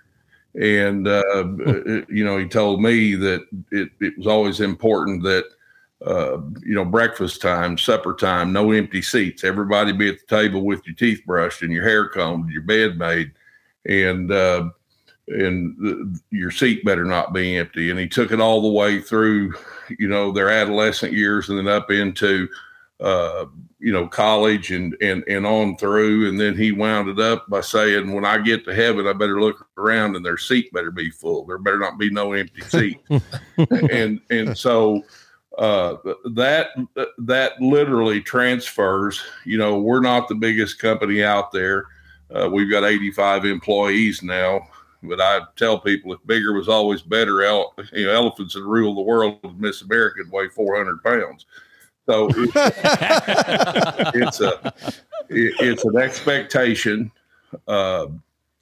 [0.60, 1.24] And, uh,
[1.66, 5.46] uh, you know, he told me that it, it was always important that,
[6.06, 9.44] uh, you know, breakfast time, supper time, no empty seats.
[9.44, 12.98] Everybody be at the table with your teeth brushed and your hair combed, your bed
[12.98, 13.32] made,
[13.86, 14.70] and uh,
[15.28, 17.90] and the, your seat better not be empty.
[17.90, 19.54] And he took it all the way through,
[19.98, 22.50] you know, their adolescent years and then up into
[23.00, 23.46] uh,
[23.82, 26.30] you know, college and and and on through.
[26.30, 29.42] And then he wound it up by saying, "When I get to heaven, I better
[29.42, 31.46] look around and their seat better be full.
[31.46, 33.00] There better not be no empty seat."
[33.92, 35.04] and and so
[35.58, 35.96] uh,
[36.34, 36.70] that
[37.18, 39.22] that literally transfers.
[39.46, 41.86] You know, we're not the biggest company out there.
[42.34, 44.68] Uh, we've got 85 employees now.
[45.04, 48.94] But I tell people if bigger was always better, ele- you know, elephants that rule
[48.94, 51.48] the world, Miss America weigh 400 pounds.
[52.08, 52.52] So it's,
[54.16, 54.74] it's a
[55.30, 57.12] it's an expectation.
[57.68, 58.08] Uh,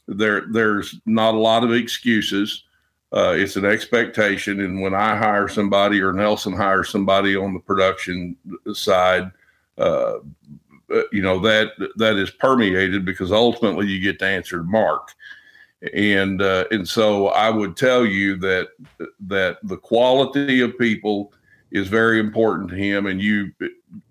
[0.07, 2.63] there there's not a lot of excuses.
[3.11, 7.59] Uh, it's an expectation, and when I hire somebody or Nelson hires somebody on the
[7.59, 8.35] production
[8.73, 9.31] side,
[9.77, 10.19] uh,
[11.11, 15.13] you know that that is permeated because ultimately you get to answer to Mark,
[15.93, 18.69] and uh, and so I would tell you that
[19.27, 21.33] that the quality of people
[21.71, 23.51] is very important to him and you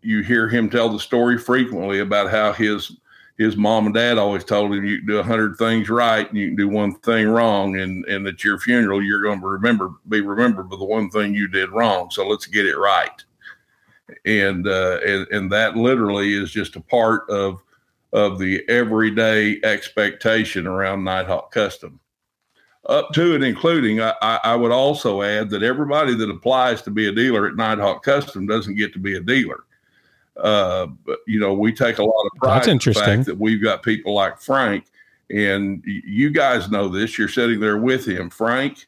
[0.02, 2.96] you hear him tell the story frequently about how his
[3.36, 6.38] his mom and dad always told him you can do a hundred things right and
[6.38, 9.94] you can do one thing wrong and and at your funeral you're going to remember
[10.08, 13.24] be remembered for the one thing you did wrong so let's get it right.
[14.24, 17.62] And uh and, and that literally is just a part of
[18.12, 22.00] of the everyday expectation around nighthawk custom
[22.86, 27.08] up to and including, I, I, would also add that everybody that applies to be
[27.08, 29.64] a dealer at Nighthawk Custom doesn't get to be a dealer.
[30.36, 33.04] Uh, but you know, we take a lot of pride That's interesting.
[33.04, 34.86] in the fact that we've got people like Frank,
[35.30, 37.18] and you guys know this.
[37.18, 38.86] You're sitting there with him, Frank.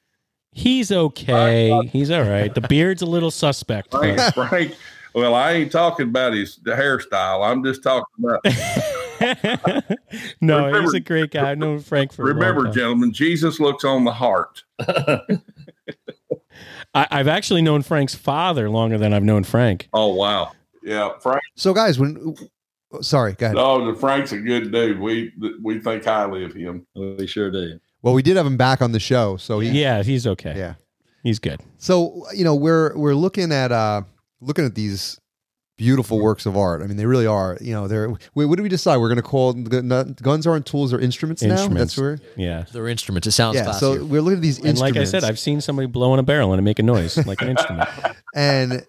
[0.52, 1.70] He's okay.
[1.70, 2.54] Uh, He's all right.
[2.54, 3.90] The beard's a little suspect.
[3.90, 4.76] Frank, Frank.
[5.14, 7.48] Well, I ain't talking about his hairstyle.
[7.48, 8.40] I'm just talking about.
[10.40, 11.50] no, remember, he's a great guy.
[11.50, 14.64] I know Frank for Remember, gentlemen, Jesus looks on the heart.
[16.94, 19.88] I, have actually known Frank's father longer than I've known Frank.
[19.92, 20.52] Oh wow,
[20.82, 21.42] yeah, Frank.
[21.54, 22.34] So, guys, when
[23.00, 23.56] sorry, go ahead.
[23.56, 24.98] No, Frank's a good dude.
[24.98, 26.86] We we think highly of him.
[26.94, 27.78] We sure do.
[28.02, 30.54] Well, we did have him back on the show, so he, yeah, he's okay.
[30.56, 30.74] Yeah,
[31.22, 31.60] he's good.
[31.78, 34.02] So you know, we're we're looking at uh
[34.40, 35.20] looking at these
[35.80, 36.82] beautiful works of art.
[36.82, 37.56] I mean, they really are.
[37.58, 38.10] You know, they're.
[38.34, 38.98] Wait, what do we decide?
[38.98, 41.70] We're going to call guns aren't tools; or instruments, instruments.
[41.70, 41.78] now.
[41.78, 42.18] That's where.
[42.36, 43.26] Yeah, they're instruments.
[43.26, 43.56] It sounds.
[43.56, 43.72] Yeah.
[43.72, 44.96] So we're looking at these and instruments.
[44.96, 47.16] like I said, I've seen somebody blow in a barrel and it make a noise
[47.26, 47.88] like an instrument.
[48.34, 48.86] And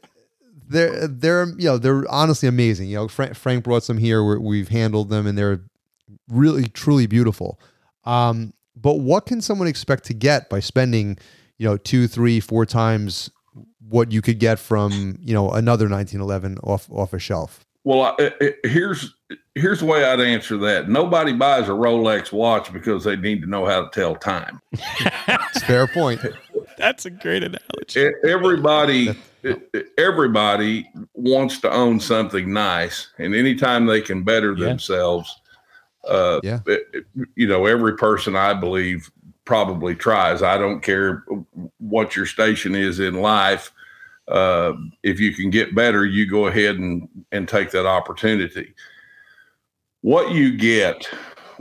[0.67, 2.89] they're they're you know they're honestly amazing.
[2.89, 4.21] You know, Frank, Frank brought some here.
[4.21, 5.61] Where we've handled them, and they're
[6.27, 7.57] really truly beautiful.
[8.03, 11.17] Um, but what can someone expect to get by spending,
[11.57, 13.29] you know, two, three, four times
[13.87, 17.65] what you could get from you know another 1911 off off a shelf?
[17.83, 18.15] Well,
[18.63, 19.15] here's
[19.55, 20.87] here's the way I'd answer that.
[20.87, 24.61] Nobody buys a Rolex watch because they need to know how to tell time.
[25.65, 26.21] Fair point.
[26.77, 28.11] That's a great analogy.
[28.23, 29.15] Everybody
[29.97, 34.65] everybody wants to own something nice, and anytime they can better yeah.
[34.65, 35.41] themselves,
[36.07, 36.59] uh, yeah.
[37.35, 39.09] you know, every person I believe
[39.51, 40.41] probably tries.
[40.41, 41.25] I don't care
[41.79, 43.73] what your station is in life
[44.31, 48.73] uh, if you can get better, you go ahead and, and take that opportunity.
[50.01, 51.05] what you get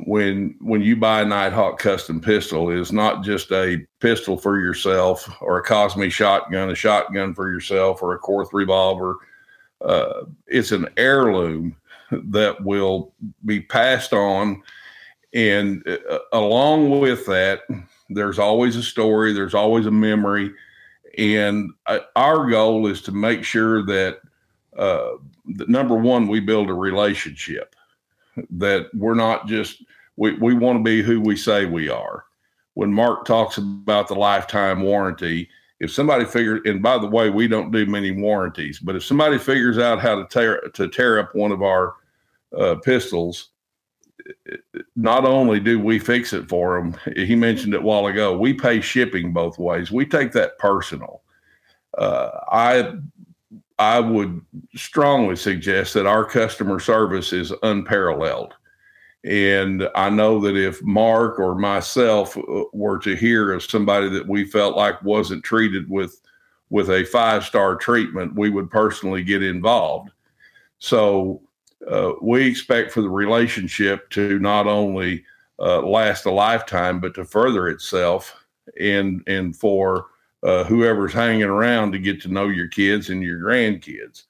[0.06, 5.28] when when you buy a Nighthawk custom pistol is not just a pistol for yourself
[5.40, 9.16] or a Cosmi shotgun, a shotgun for yourself, or a Korth revolver.
[9.84, 11.76] Uh, it's an heirloom
[12.12, 13.12] that will
[13.44, 14.62] be passed on,
[15.32, 17.60] and uh, along with that,
[18.10, 19.32] there's always a story.
[19.32, 20.50] There's always a memory,
[21.18, 24.20] and uh, our goal is to make sure that,
[24.76, 25.12] uh,
[25.56, 27.74] that number one, we build a relationship
[28.50, 29.82] that we're not just
[30.16, 32.24] we, we want to be who we say we are.
[32.74, 35.48] When Mark talks about the lifetime warranty,
[35.80, 39.38] if somebody figures, and by the way, we don't do many warranties, but if somebody
[39.38, 41.94] figures out how to tear to tear up one of our
[42.56, 43.48] uh, pistols,
[44.96, 48.52] not only do we fix it for them, he mentioned it a while ago, we
[48.52, 49.90] pay shipping both ways.
[49.90, 51.22] We take that personal.
[51.96, 52.94] Uh, I
[53.78, 54.44] I would
[54.76, 58.54] strongly suggest that our customer service is unparalleled.
[59.24, 64.26] And I know that if Mark or myself uh, were to hear of somebody that
[64.26, 66.20] we felt like wasn't treated with
[66.70, 70.10] with a five star treatment, we would personally get involved.
[70.78, 71.42] So
[71.88, 75.24] uh, we expect for the relationship to not only
[75.58, 78.44] uh, last a lifetime, but to further itself,
[78.78, 80.06] and and for
[80.42, 84.24] uh, whoever's hanging around to get to know your kids and your grandkids.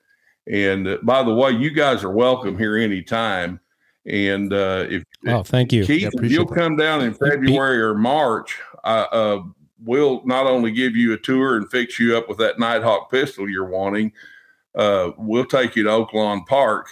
[0.47, 3.61] And uh, by the way, you guys are welcome here anytime.
[4.07, 6.55] And uh, if oh, thank you, Keith, yeah, if you'll that.
[6.55, 9.41] come down in February or March, uh,
[9.85, 13.49] we'll not only give you a tour and fix you up with that Nighthawk pistol
[13.49, 14.13] you're wanting.
[14.75, 16.89] Uh, we'll take you to Oaklawn Park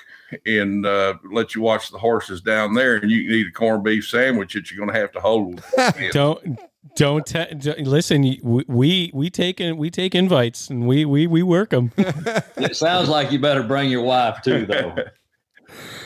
[0.47, 3.85] and uh, let you watch the horses down there, and you can eat a corned
[3.85, 5.63] beef sandwich that you're going to have to hold.
[6.13, 6.59] don't
[6.97, 8.37] don't te- listen.
[8.43, 11.93] We we take in, we take invites and we we we work them.
[11.97, 14.95] it sounds like you better bring your wife too, though.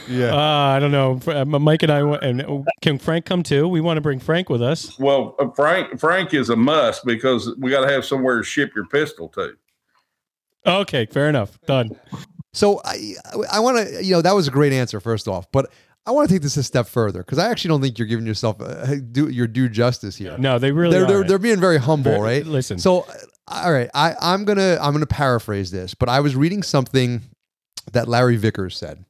[0.08, 1.20] Yeah, uh, I don't know.
[1.24, 3.68] Uh, Mike and I and uh, can Frank come too?
[3.68, 4.98] We want to bring Frank with us.
[4.98, 8.72] Well, uh, Frank Frank is a must because we got to have somewhere to ship
[8.74, 9.52] your pistol to.
[10.66, 11.60] Okay, fair enough.
[11.66, 11.90] Done.
[12.52, 13.14] So I
[13.50, 15.72] I want to you know that was a great answer first off, but
[16.04, 18.26] I want to take this a step further because I actually don't think you're giving
[18.26, 20.36] yourself uh, do, your due justice here.
[20.36, 22.46] No, they really they're they're, they're being very humble, very, right?
[22.46, 23.06] Listen, so
[23.46, 27.22] all right, I I'm gonna I'm gonna paraphrase this, but I was reading something
[27.92, 29.04] that Larry Vickers said,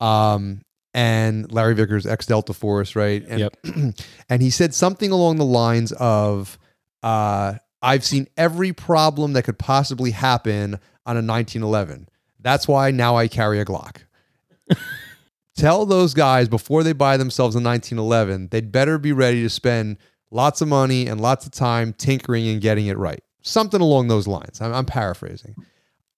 [0.00, 0.62] um,
[0.94, 3.24] and Larry Vickers ex Delta Force, right?
[3.26, 3.56] And, yep.
[4.28, 6.58] and he said something along the lines of,
[7.02, 12.08] uh, "I've seen every problem that could possibly happen on a 1911.
[12.42, 13.98] That's why now I carry a Glock."
[15.54, 19.98] Tell those guys before they buy themselves a 1911, they'd better be ready to spend
[20.30, 23.22] lots of money and lots of time tinkering and getting it right.
[23.42, 24.60] Something along those lines.
[24.60, 25.54] I'm, I'm paraphrasing.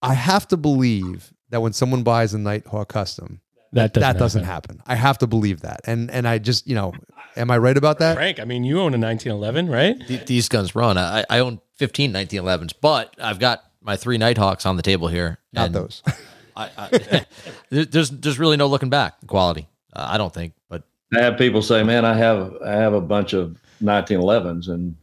[0.02, 3.40] I have to believe that when someone buys a Nighthawk Custom,
[3.72, 4.76] that doesn't, that doesn't happen.
[4.76, 4.92] happen.
[4.92, 5.80] I have to believe that.
[5.84, 6.92] And and I just, you know,
[7.36, 8.14] am I right about that?
[8.14, 10.26] Frank, I mean, you own a 1911, right?
[10.26, 10.96] these guns run.
[10.96, 15.38] I, I own 15 1911s, but I've got my three Nighthawks on the table here.
[15.52, 16.02] Not those.
[16.56, 17.26] I, I
[17.70, 19.68] there's there's really no looking back quality.
[19.92, 20.82] Uh, I don't think, but
[21.16, 24.96] I have people say, "Man, I have I have a bunch of 1911s," and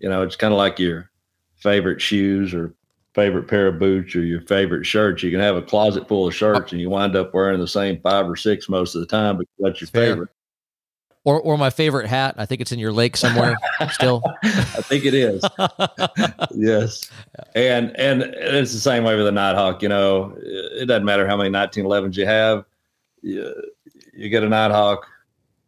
[0.00, 1.10] you know, it's kind of like your
[1.56, 2.74] favorite shoes or
[3.14, 5.22] favorite pair of boots or your favorite shirts.
[5.22, 8.00] You can have a closet full of shirts, and you wind up wearing the same
[8.00, 10.12] five or six most of the time, but that's your Fair.
[10.12, 10.30] favorite.
[11.28, 12.36] Or, or my favorite hat.
[12.38, 13.54] I think it's in your lake somewhere
[13.90, 14.22] still.
[14.42, 15.44] I think it is.
[16.54, 17.10] yes.
[17.54, 19.82] And and it's the same way with the Nighthawk.
[19.82, 22.64] You know, it doesn't matter how many 1911s you have.
[23.20, 23.54] You,
[24.14, 25.06] you get a Nighthawk,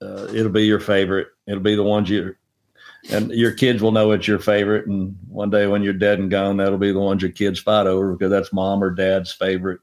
[0.00, 1.28] uh, it'll be your favorite.
[1.46, 2.34] It'll be the ones you
[3.10, 4.86] and your kids will know it's your favorite.
[4.86, 7.86] And one day when you're dead and gone, that'll be the ones your kids fight
[7.86, 9.80] over because that's mom or dad's favorite,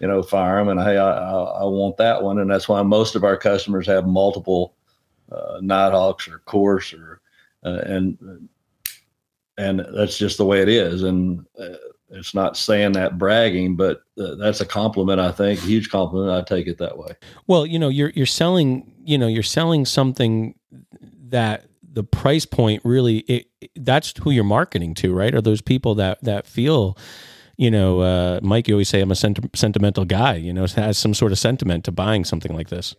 [0.00, 0.68] you know, firearm.
[0.68, 3.86] And hey, I, I, I want that one, and that's why most of our customers
[3.86, 4.74] have multiple
[5.30, 7.20] uh, Nighthawks or Korths or
[7.64, 8.48] uh, and
[9.56, 11.02] and that's just the way it is.
[11.02, 11.76] And uh,
[12.10, 15.20] it's not saying that bragging, but uh, that's a compliment.
[15.20, 16.32] I think huge compliment.
[16.32, 17.14] I take it that way.
[17.46, 20.54] Well, you know, you're you're selling, you know, you're selling something
[21.28, 25.34] that the price point really it, it, that's who you're marketing to, right?
[25.34, 26.98] Are those people that that feel
[27.56, 30.34] you know, uh, Mike, you always say I'm a senti- sentimental guy.
[30.34, 32.96] You know, has some sort of sentiment to buying something like this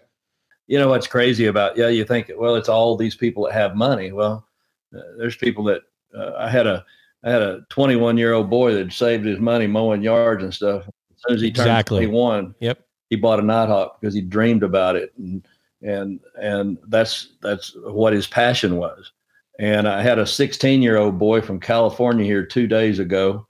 [0.68, 3.76] you know what's crazy about yeah you think well it's all these people that have
[3.76, 4.12] money.
[4.12, 4.48] Well
[4.96, 5.82] uh, there's people that
[6.16, 6.84] uh, i had a
[7.24, 10.88] i had a 21 year old boy that saved his money mowing yards and stuff.
[10.88, 12.06] As soon as he turned exactly.
[12.06, 12.86] 21 yep.
[13.10, 15.14] he bought a nighthawk because he dreamed about it.
[15.18, 15.46] And
[15.82, 19.12] and and that's that's what his passion was.
[19.60, 23.48] And i had a 16 year old boy from california here two days ago.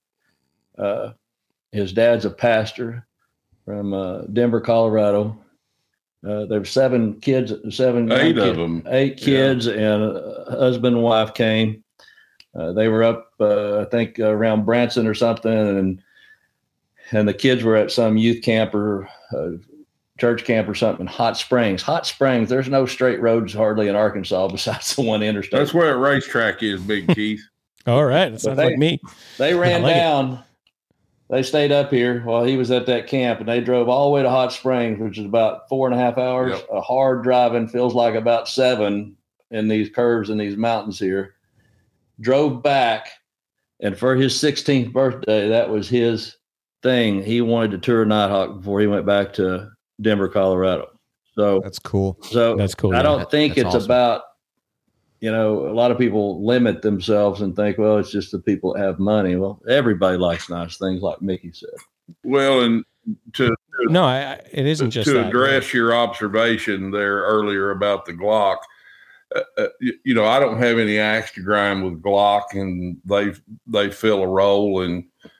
[0.77, 1.13] Uh,
[1.71, 3.07] his dad's a pastor
[3.63, 5.37] from uh, denver colorado
[6.25, 8.83] Uh, there were seven kids, seven, Eight young of kid- them.
[8.87, 9.25] eight Yeah.
[9.25, 11.83] kids, and a husband and wife came.
[12.57, 16.01] Uh, they were up, uh, I think, around Branson or something, and
[17.11, 19.51] and the kids were at some youth camp or uh,
[20.17, 21.81] church camp or something Hot Springs.
[21.83, 22.49] Hot Springs.
[22.49, 25.59] There's no straight roads hardly in Arkansas besides the one interstate.
[25.59, 27.41] That's where a racetrack is, Big Keith.
[27.87, 28.29] All right.
[28.31, 28.99] That sounds they- like me.
[29.37, 29.95] They ran I like
[30.39, 30.44] it.
[31.29, 31.37] Down.
[31.37, 34.11] They stayed up here while he was at that camp, and they drove all the
[34.11, 36.51] way to Hot Springs, which is about four and a half hours.
[36.53, 36.67] Yep.
[36.71, 39.15] A hard driving feels like about seven
[39.51, 41.35] in these curves in these mountains here.
[42.21, 43.09] Drove back,
[43.81, 46.37] and for his 16th birthday, that was his
[46.81, 47.21] thing.
[47.23, 49.69] He wanted to tour Nighthawk before he went back to
[50.01, 50.87] Denver, Colorado.
[51.33, 52.17] So, That's cool.
[52.21, 53.85] so That's cool, I don't That- think that's it's awesome.
[53.85, 54.21] about,
[55.21, 58.73] you know, a lot of people limit themselves and think, well, it's just the people
[58.73, 59.35] that have money.
[59.35, 61.69] Well, everybody likes nice things, like Mickey said.
[62.23, 62.83] Well, and
[63.33, 63.55] to
[63.87, 65.27] No, I, I, it isn't just to that.
[65.27, 68.57] address your observation there earlier about the Glock,
[69.35, 72.97] uh, uh, you, you know, I don't have any axe to grind with Glock, and
[73.05, 73.33] they
[73.67, 75.31] they fill a role, and it, it-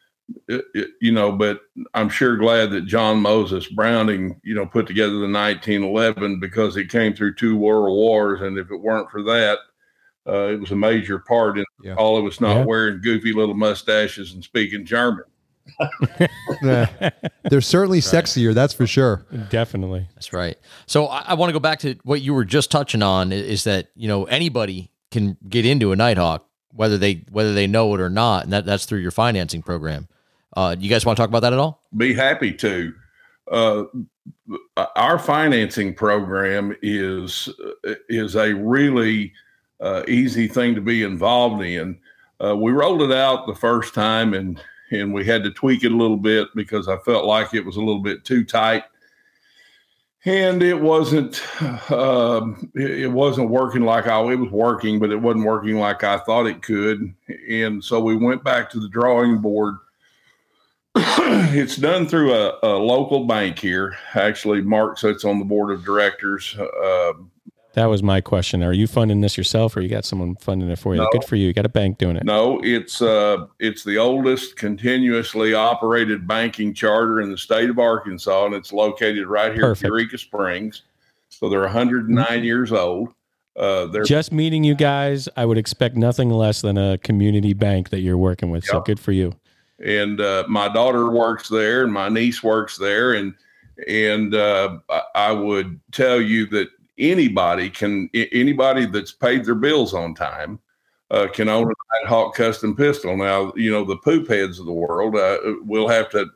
[1.02, 1.62] you know, but
[1.94, 6.90] I'm sure glad that John Moses Browning, you know, put together the 1911 because it
[6.90, 9.60] came through two world wars, and if it weren't for that.
[10.28, 11.94] Uh, it was a major part in Yeah.
[11.96, 12.66] all of us not Yeah.
[12.66, 15.24] wearing goofy little mustaches and speaking German.
[16.64, 17.10] Yeah.
[17.50, 19.26] They're certainly sexier, that's for sure.
[19.50, 20.08] Definitely.
[20.16, 20.58] That's right.
[20.88, 23.66] So I, I want to go back to what you were just touching on is
[23.66, 28.02] that, you know, anybody can get into a Nighthawk, whether they whether they know it
[28.02, 30.08] or not, and that, that's through your financing program.
[30.56, 31.84] Uh, you guys want to talk about that at all?
[31.98, 32.94] be happy to.
[33.52, 33.84] Uh,
[34.96, 37.50] our financing program is
[38.10, 39.34] is a really
[39.82, 41.98] uh, easy thing to be involved in.
[42.44, 45.92] Uh, we rolled it out the first time, and and we had to tweak it
[45.92, 48.84] a little bit because I felt like it was a little bit too tight,
[50.26, 51.42] and it wasn't
[51.92, 56.18] um, it wasn't working like I it was working, but it wasn't working like I
[56.20, 57.14] thought it could,
[57.50, 59.76] and so we went back to the drawing board
[61.54, 63.98] it's done through a, a local bank here.
[64.14, 66.56] Actually, Mark sits on the board of directors.
[66.58, 67.14] Uh,
[67.74, 68.64] That was my question.
[68.64, 71.02] Are you funding this yourself or you got someone funding it for you?
[71.02, 71.10] No.
[71.12, 71.48] Good for you.
[71.48, 72.24] You got a bank doing it.
[72.24, 78.46] no, it's uh, it's the oldest continuously operated banking charter in the state of Arkansas,
[78.46, 79.84] and it's located right here Perfect.
[79.84, 80.84] in Eureka Springs.
[81.28, 83.10] So they're 109 years old.
[83.58, 87.90] Uh, they're Just meeting you guys, I would expect nothing less than a community bank
[87.90, 88.64] that you're working with.
[88.64, 89.34] So good for you.
[89.84, 93.34] And uh, my daughter works there and my niece works there and
[93.88, 94.78] and uh,
[95.16, 100.60] I- would tell you that anybody can anybody that's paid their bills on time
[101.12, 103.16] uh, can own a Nighthawk custom pistol.
[103.18, 105.16] Now you know the poop heads of the world.
[105.16, 106.28] Uh, we'll have to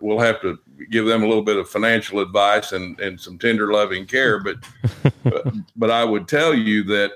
[0.00, 0.58] we'll have to
[0.90, 4.56] give them a little bit of financial advice and and some tender loving care, but
[5.24, 7.12] but, but I would tell you that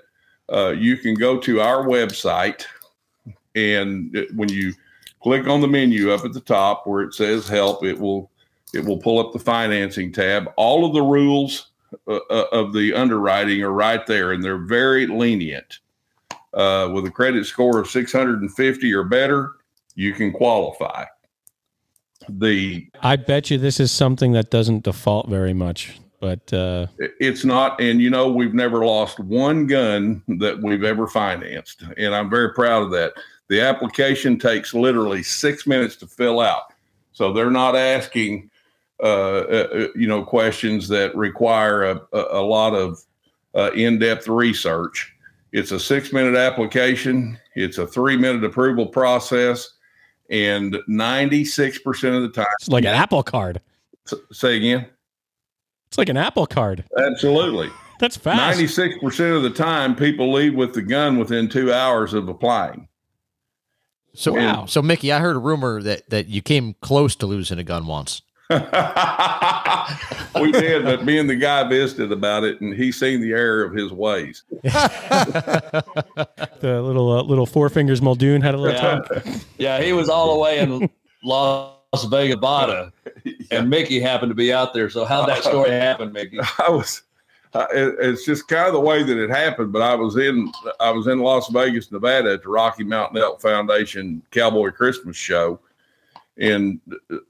[0.53, 2.65] uh, you can go to our website
[3.55, 4.75] and uh, when you
[5.21, 7.85] click on the menu up at the top where it says help.
[7.85, 8.31] It will
[8.75, 10.53] it will pull up the financing tab.
[10.57, 11.71] All of the rules
[12.07, 15.79] uh, uh, of the underwriting are right there and they're very lenient.
[16.55, 19.53] Uh, with a credit score of 650 or better
[19.95, 21.05] you can qualify.
[22.29, 27.45] The I bet you this is something that doesn't default very much, but uh, it's
[27.45, 32.29] not and you know we've never lost one gun that we've ever financed and i'm
[32.29, 33.13] very proud of that
[33.49, 36.73] the application takes literally six minutes to fill out
[37.13, 38.51] so they're not asking
[39.03, 42.99] uh, uh, you know questions that require a, a, a lot of
[43.55, 45.15] uh, in-depth research
[45.53, 49.75] it's a six minute application it's a three minute approval process
[50.31, 53.61] and 96% of the time it's like an Apple card.
[54.07, 54.87] s- say again
[55.89, 56.85] It's like an Apple card.
[56.99, 58.37] absolutely That's fast.
[58.59, 62.87] Ninety-six percent of the time, people leave with the gun within two hours of applying.
[64.19, 64.67] So Wow.
[64.67, 67.87] so Mickey, I heard a rumor that that you came close to losing a gun
[67.87, 68.21] once.
[68.51, 68.59] we
[70.53, 73.75] did, but me and the guy visited about it, and he seen the error of
[73.75, 74.43] his ways.
[74.63, 75.85] the
[76.61, 79.01] little uh, little four fingers Muldoon had a little Yeah.
[79.03, 79.25] talk.
[79.59, 80.91] Yeah, he was all the way in
[81.23, 82.93] Las Vegas, Nevada,
[83.53, 84.91] and Mickey happened to be out there.
[84.91, 86.41] So how'd that story happen, Mickey?
[86.59, 87.03] I was.
[87.55, 91.07] It's just kind of the way that it happened, but I was in I was
[91.07, 95.59] in Las Vegas, Nevada, at the Rocky Mountain Elk Foundation Cowboy Christmas Show,
[96.37, 96.81] and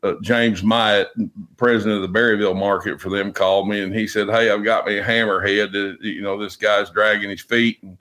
[0.02, 1.08] uh, James Myatt,
[1.56, 4.86] president of the Berryville market for them, called me and he said, "Hey, I've got
[4.86, 5.98] me a hammerhead.
[6.00, 7.96] You know, this guy's dragging his feet, and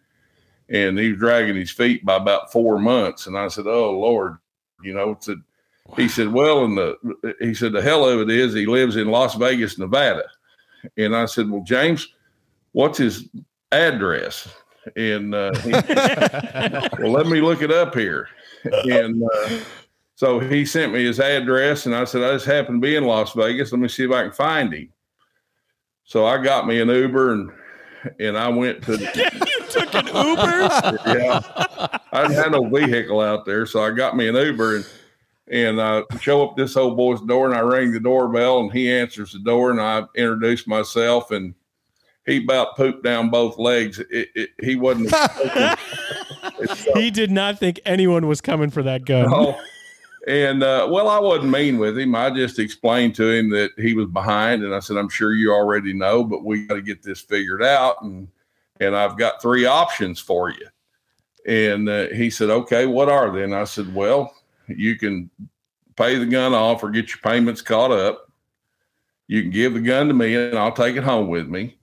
[0.69, 4.37] and he was dragging his feet by about four months." And I said, "Oh Lord,
[4.81, 5.35] you know." It's a,
[5.95, 9.07] He said, "Well, and the he said the hell of it is he lives in
[9.07, 10.25] Las Vegas, Nevada."
[10.95, 12.07] And I said, Well, James,
[12.71, 13.29] what's his
[13.71, 14.47] address?
[14.95, 15.71] And uh, he,
[17.01, 18.29] well, let me look it up here.
[18.63, 19.59] And uh,
[20.15, 23.03] so he sent me his address, and I said, I just happen to be in
[23.03, 23.71] Las Vegas.
[23.71, 24.89] Let me see if I can find him.
[26.05, 27.51] So I got me an Uber and
[28.19, 28.93] and I went to.
[28.97, 30.69] you took an Uber?
[31.05, 31.41] yeah,
[32.11, 34.85] I didn't have no vehicle out there, so I got me an Uber and
[35.49, 38.91] and I show up this old boy's door and I ring the doorbell and he
[38.91, 41.53] answers the door and I introduce myself and
[42.25, 43.99] he about pooped down both legs.
[43.99, 45.13] It, it, he wasn't.
[46.95, 49.27] he did not think anyone was coming for that gun.
[49.29, 49.57] Oh,
[50.27, 52.13] and uh, well, I wasn't mean with him.
[52.13, 55.53] I just explained to him that he was behind, and I said, "I'm sure you
[55.53, 58.27] already know, but we got to get this figured out." And
[58.81, 60.67] and I've got three options for you.
[61.47, 64.35] And uh, he said, "Okay, what are they?" And I said, "Well,
[64.67, 65.29] you can
[65.95, 68.31] pay the gun off or get your payments caught up.
[69.27, 71.77] You can give the gun to me, and I'll take it home with me,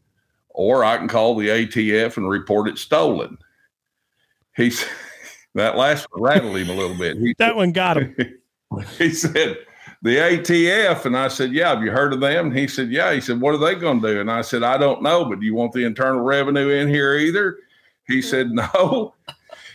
[0.48, 3.38] or I can call the ATF and report it stolen."
[4.56, 4.84] He's
[5.54, 7.18] that last one rattled him a little bit.
[7.18, 8.16] He, that one got him.
[8.98, 9.58] he said,
[10.04, 11.06] the ATF.
[11.06, 12.46] And I said, Yeah, have you heard of them?
[12.46, 13.12] And he said, Yeah.
[13.12, 14.20] He said, What are they going to do?
[14.20, 17.14] And I said, I don't know, but do you want the internal revenue in here
[17.14, 17.56] either?
[18.06, 19.14] He said, No.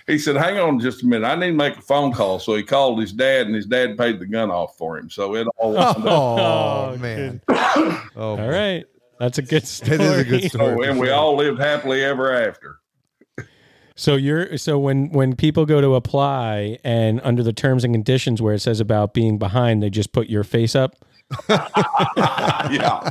[0.09, 1.25] He said, Hang on just a minute.
[1.25, 2.39] I need to make a phone call.
[2.39, 5.07] So he called his dad, and his dad paid the gun off for him.
[5.09, 6.05] So it all oh, wound up.
[6.05, 7.41] Oh, Oh, man.
[7.47, 8.85] Oh, All right.
[9.19, 9.95] That's a good story.
[9.95, 10.87] It is a good story.
[10.87, 12.79] Oh, and we all lived happily ever after.
[13.95, 18.41] So you're so when when people go to apply and under the terms and conditions
[18.41, 20.95] where it says about being behind, they just put your face up.
[21.49, 23.09] yeah,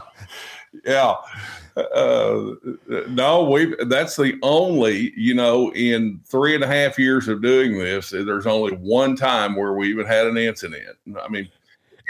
[0.86, 1.14] yeah.
[1.94, 2.54] Uh,
[3.08, 3.74] no, we.
[3.86, 5.12] That's the only.
[5.16, 9.54] You know, in three and a half years of doing this, there's only one time
[9.56, 10.96] where we even had an incident.
[11.22, 11.48] I mean,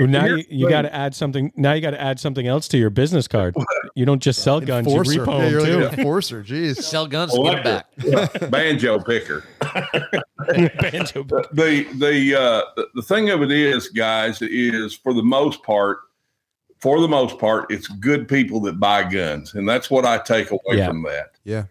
[0.00, 1.52] Well, now you, you got to add something.
[1.56, 3.54] Now you got to add something else to your business card.
[3.94, 5.20] You don't just sell guns; you Enforcer.
[5.26, 5.80] repo Yeah, them you're too.
[5.84, 6.42] like an enforcer.
[6.44, 6.76] Jeez.
[6.82, 8.50] Sell guns, get them back.
[8.50, 9.44] banjo picker.
[10.80, 11.24] Banjo.
[11.52, 15.98] the the uh the- the thing of it is guys is for the most part
[16.80, 20.50] for the most part it's good people that buy guns and that's what i take
[20.50, 20.86] away Yeah.
[20.88, 21.64] from that Yeah.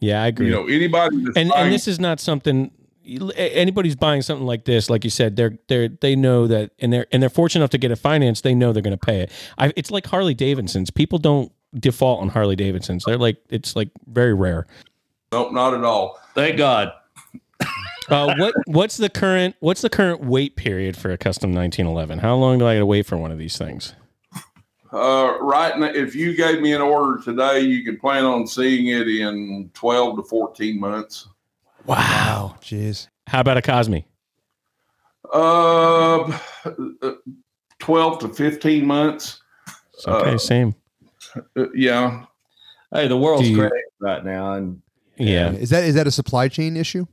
[0.00, 0.46] Yeah, I agree.
[0.46, 2.70] you know anybody that's and buying, and this is not something
[3.36, 7.06] anybody's buying something like this like you said they're they're they know that and they're
[7.10, 9.32] and they're fortunate enough to get it financed they know they're going to pay it
[9.58, 13.88] I, it's like harley davidsons people don't default on harley davidsons they're like it's like
[14.06, 14.66] very rare
[15.32, 16.92] nope not at all Thank God.
[18.10, 22.36] uh, what what's the current what's the current wait period for a custom 1911 how
[22.36, 23.94] long do i got to wait for one of these things
[24.92, 28.88] uh right now if you gave me an order today you can plan on seeing
[28.88, 31.28] it in 12 to 14 months
[31.86, 33.06] wow Jeez.
[33.28, 34.04] how about a Cosmi
[35.32, 36.38] uh
[37.78, 39.40] 12 to 15 months
[40.06, 40.74] okay Uh, same
[41.56, 42.24] uh, yeah
[42.92, 44.82] Hey, the world's Do you- crazy right now, and
[45.16, 47.06] yeah Is that is that a supply chain issue?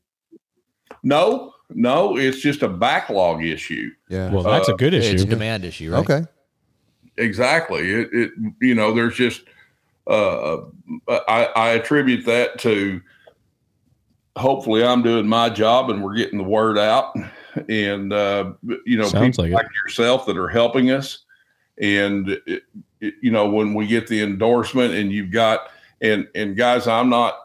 [1.04, 4.32] no no it's just a backlog issue Yeah.
[4.32, 5.14] well that's a good issue.
[5.14, 6.00] It's a demand issue, right?
[6.00, 6.26] okay.
[7.18, 7.92] Exactly.
[7.92, 9.44] It, it you know there's just
[10.08, 10.58] uh
[11.08, 13.02] I, I attribute that to
[14.38, 17.16] hopefully i'm doing my job and we're getting the word out
[17.70, 18.54] and uh
[18.86, 21.20] you know Sounds people like like yourself that are helping us.
[21.82, 22.64] And it,
[23.02, 25.70] it- you know when we get the endorsement and you've got
[26.02, 27.36] and and guys i'm not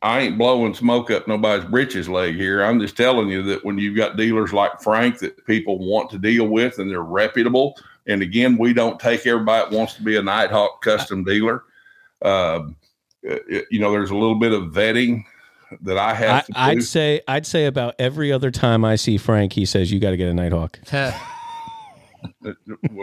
[0.00, 2.62] I ain't blowing smoke up nobody's britches leg here.
[2.62, 6.18] I'm just telling you that when you've got dealers like Frank that people want to
[6.18, 7.76] deal with and they're reputable,
[8.06, 11.64] and again, we don't take everybody that wants to be a Nighthawk custom dealer.
[12.22, 12.76] Um,
[13.22, 15.24] it- you know, there's a little bit of vetting
[15.80, 16.58] that I have I, to do.
[16.58, 20.10] I'd say I'd say about every other time I see Frank, he says you got
[20.10, 20.78] to get a Nighthawk.
[20.92, 21.14] well,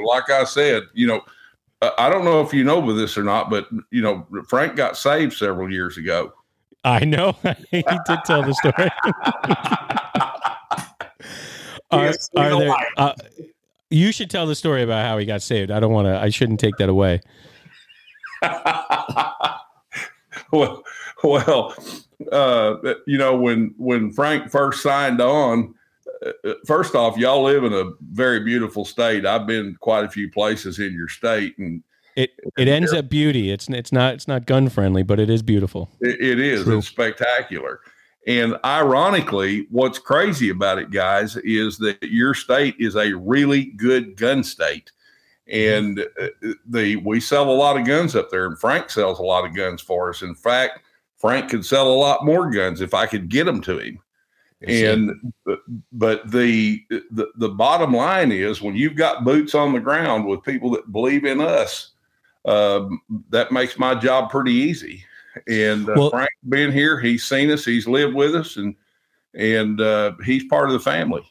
[0.08, 1.22] like I said, you know,
[1.82, 4.98] I I don't know if you know this or not, but you know, Frank got
[4.98, 6.34] saved several years ago.
[6.84, 7.36] I know
[7.72, 8.90] he did tell the story.
[11.92, 13.14] are, are there, uh,
[13.90, 15.72] you should tell the story about how he got saved.
[15.72, 16.20] I don't want to.
[16.20, 17.22] I shouldn't take that away.
[20.52, 20.84] well,
[21.24, 21.74] well,
[22.32, 22.76] uh,
[23.06, 25.74] you know, when when Frank first signed on,
[26.26, 29.26] uh, first off, y'all live in a very beautiful state.
[29.26, 31.84] I've been quite a few places in your state, and
[32.16, 33.52] It it ends up beauty.
[33.52, 35.90] It's it's not it's not gun friendly, but it is beautiful.
[36.02, 36.78] it, it is True.
[36.78, 37.82] it's spectacular.
[38.30, 44.16] And ironically, what's crazy about it, guys, is that your state is a really good
[44.18, 44.92] gun state.
[45.52, 46.28] And uh,
[46.68, 49.56] the we sell a lot of guns up there, and Frank sells a lot of
[49.56, 50.22] guns for us.
[50.22, 50.82] In fact,
[51.18, 54.00] Frank could sell a lot more guns if I could get them to him.
[54.62, 59.80] And but- but the, the the bottom line is when you've got boots on the
[59.80, 61.94] ground with people that believe in us,
[62.46, 63.02] um,
[63.32, 65.04] that makes my job pretty easy.
[65.48, 68.76] And uh, Well- Frank been here, he's seen us, he's lived with us, and
[69.34, 71.24] and uh, he's part of the family.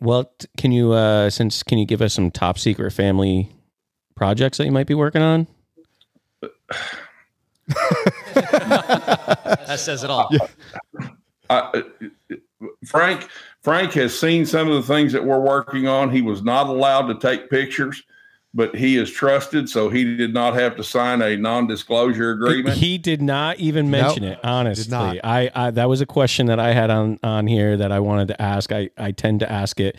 [0.00, 3.48] Well, can you uh since can you give us some top secret family
[4.14, 5.46] projects that you might be working on?
[8.34, 10.28] That says it all.
[11.48, 11.82] I,
[12.84, 13.28] Frank
[13.62, 16.10] Frank has seen some of the things that we're working on.
[16.10, 18.02] He was not allowed to take pictures,
[18.52, 22.76] but he is trusted, so he did not have to sign a non-disclosure agreement.
[22.76, 24.40] He did not even mention it.
[24.42, 25.22] Honestly.
[25.22, 28.28] I, I that was a question that I had on on here that I wanted
[28.28, 28.72] to ask.
[28.72, 29.96] I I tend to ask it.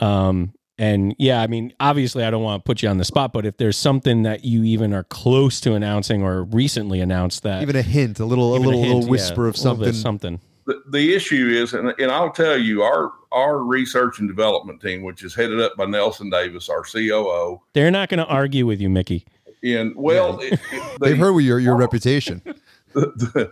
[0.00, 3.32] Um, and yeah, I mean, obviously, I don't want to put you on the spot,
[3.32, 7.62] but if there's something that you even are close to announcing or recently announced that
[7.62, 9.92] Even a hint, a little, a even little, hint, little whisper a of something.
[9.92, 10.40] something.
[10.66, 15.02] the, the issue is, and, and I'll tell you, our our research and development team,
[15.02, 18.80] which is headed up by Nelson Davis, our COO, They're not going to argue with
[18.80, 19.26] you, Mickey.
[19.62, 22.40] and well, it, it- They've heard with your your reputation.
[22.94, 23.50] the-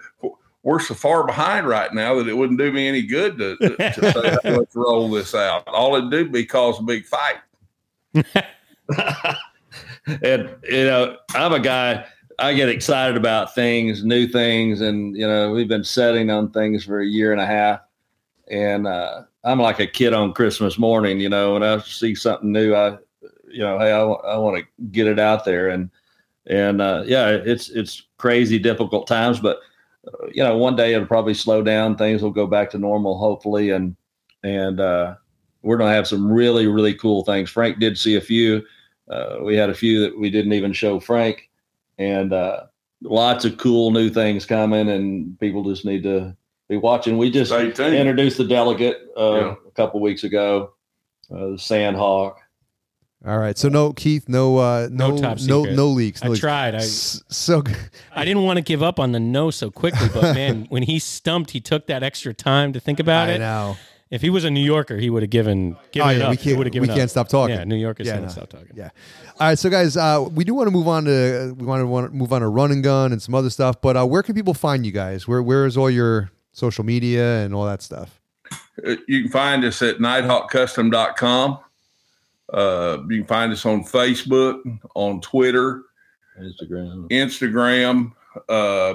[0.64, 3.76] we're so far behind right now that it wouldn't do me any good to, to,
[3.76, 5.66] to say, "Hey, let's roll this out.
[5.66, 7.39] All it'd do be cause a big fight.
[8.14, 8.24] and
[10.62, 12.05] you know, I'm a guy.
[12.39, 16.85] I get excited about things, new things, and you know, we've been setting on things
[16.85, 17.80] for a year and a half.
[18.49, 21.20] And uh, I'm like a kid on Christmas morning.
[21.20, 22.99] You know, when I see something new, I,
[23.49, 25.68] you know, hey, I, want to get it out there.
[25.68, 25.90] And
[26.47, 29.61] and uh, yeah, it's it's crazy, difficult times, but
[30.07, 31.97] uh, you know, one day it'll probably slow down.
[31.97, 33.97] Things will go back to normal, hopefully, and
[34.43, 35.14] and uh,
[35.62, 37.51] we're gonna have some really really cool things.
[37.51, 38.62] Frank did see a few.
[39.09, 41.49] Uh, we had a few that we didn't even show Frank,
[41.99, 42.64] and uh,
[43.03, 46.36] lots of cool new things coming, and people just need to
[46.68, 47.18] be watching.
[47.18, 49.54] We just introduced the delegate uh, Yeah.
[49.66, 50.72] a couple weeks ago,
[51.30, 52.34] uh, the Sandhawk.
[53.24, 53.56] All right.
[53.56, 56.22] So no Keith, no uh no No top no no leaks.
[56.24, 56.40] No I leaks.
[56.40, 56.74] tried.
[56.74, 57.62] I S- so
[58.16, 60.98] I didn't want to give up on the no so quickly, but man, when he
[60.98, 63.38] stumped, he took that extra time to think about I it.
[63.38, 63.76] know.
[64.10, 66.30] If he was a New Yorker, he would have given given Oh, it yeah, up.
[66.32, 67.54] we can't would we can't stop talking.
[67.56, 68.30] Yeah, New Yorkers Yeah, can't no.
[68.30, 68.68] stop talking.
[68.74, 68.90] Yeah.
[69.40, 71.86] All right, so guys, uh, we do want to move on to we want to
[71.86, 73.80] want to move on to run and gun and some other stuff.
[73.80, 75.26] But uh, where can people find you guys?
[75.28, 78.20] Where where is all your social media and all that stuff?
[78.86, 81.59] Uh, You can find us at nighthawkcustom.com.
[82.53, 84.61] Uh, you can find us on Facebook,
[84.94, 85.82] on Twitter,
[86.38, 87.09] Instagram.
[87.11, 88.12] Instagram.
[88.49, 88.95] Uh,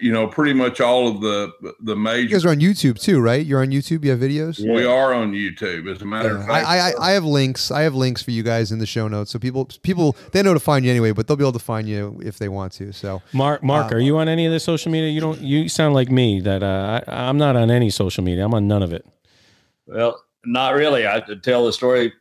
[0.00, 2.16] you know, pretty much all of the the major.
[2.18, 2.28] You major.
[2.34, 3.44] guys are on YouTube too, right?
[3.44, 4.04] You're on YouTube.
[4.04, 4.58] You have videos.
[4.58, 4.72] Yeah.
[4.72, 6.66] We are on YouTube, as a matter of fact.
[6.66, 7.70] I, I I have links.
[7.70, 10.54] I have links for you guys in the show notes, so people people they know
[10.54, 12.92] to find you anyway, but they'll be able to find you if they want to.
[12.92, 15.10] So Mark, Mark, Uh, are you on any of the social media?
[15.10, 15.40] You don't.
[15.40, 16.40] You sound like me.
[16.40, 18.44] That uh, I, I'm not on any social media.
[18.44, 19.04] I'm on none of it.
[19.86, 21.06] Well, not really.
[21.06, 22.12] I could tell the story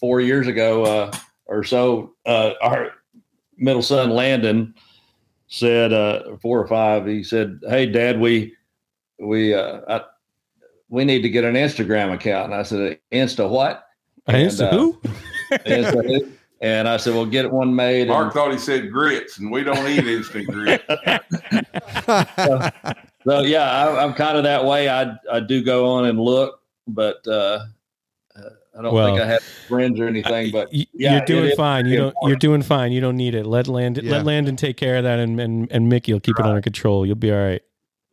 [0.00, 1.12] four years ago uh,
[1.44, 2.14] or so.
[2.24, 2.90] Uh, our
[3.58, 4.74] middle son Landon
[5.48, 7.06] said, uh, four or five.
[7.06, 8.54] He said, "Hey, Dad, we
[9.18, 10.04] we uh, I,
[10.88, 13.86] we need to get an Instagram account." And I said, "Insta what?"
[14.26, 15.00] I And, Insta uh, who?
[15.52, 16.32] Insta who?
[16.60, 19.62] and I said, "Well, get one made." Mark And, thought he said grits, and we
[19.62, 20.84] don't eat instant grits.
[23.24, 24.88] so yeah, I, I'm kind of that way.
[24.88, 27.66] I I do go on and look, but uh, uh,
[28.78, 30.50] I don't Well, think I have friends or anything.
[30.52, 31.86] But yeah, you're doing fine.
[31.86, 32.06] You don't.
[32.08, 32.28] important.
[32.30, 32.92] You're doing fine.
[32.92, 33.46] You don't need it.
[33.46, 34.04] Let Landon.
[34.04, 34.12] Yeah.
[34.12, 37.06] Let Landon take care of that, and and, and Mickey will keep it under control.
[37.06, 37.62] You'll be all right.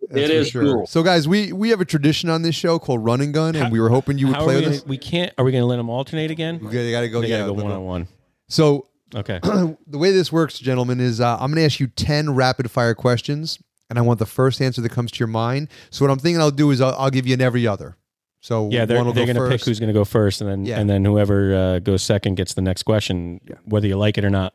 [0.09, 0.85] That's It for is cool.
[0.87, 3.71] So guys, we we have a tradition on this show called Run and Gun, and
[3.71, 4.61] we were hoping you would play we?
[4.61, 4.85] with Gonna, us.
[4.85, 5.33] we can't.
[5.37, 6.59] Are we going to let them alternate again?
[6.59, 7.21] We gotta, gotta go.
[7.21, 8.07] They yeah, gotta go the- one on one.
[8.49, 9.39] So Okay.
[9.43, 12.95] the way this works, gentlemen, is uh, I'm going to ask you 10 rapid fire
[12.95, 13.59] questions,
[13.89, 15.67] and I want the first answer that comes to your mind.
[15.91, 17.95] So, what I'm thinking I'll do is I'll, I'll give you an every other.
[18.43, 20.77] So, Yeah, they're, they're going to pick who's going to go first, and then Yeah.
[20.77, 24.29] and then whoever uh, goes second gets the next question, whether you like it or
[24.29, 24.53] not.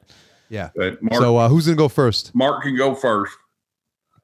[0.51, 0.68] Yeah.
[1.01, 2.34] Mark, So, uh, who's going to go first?
[2.34, 3.34] Mark can go first.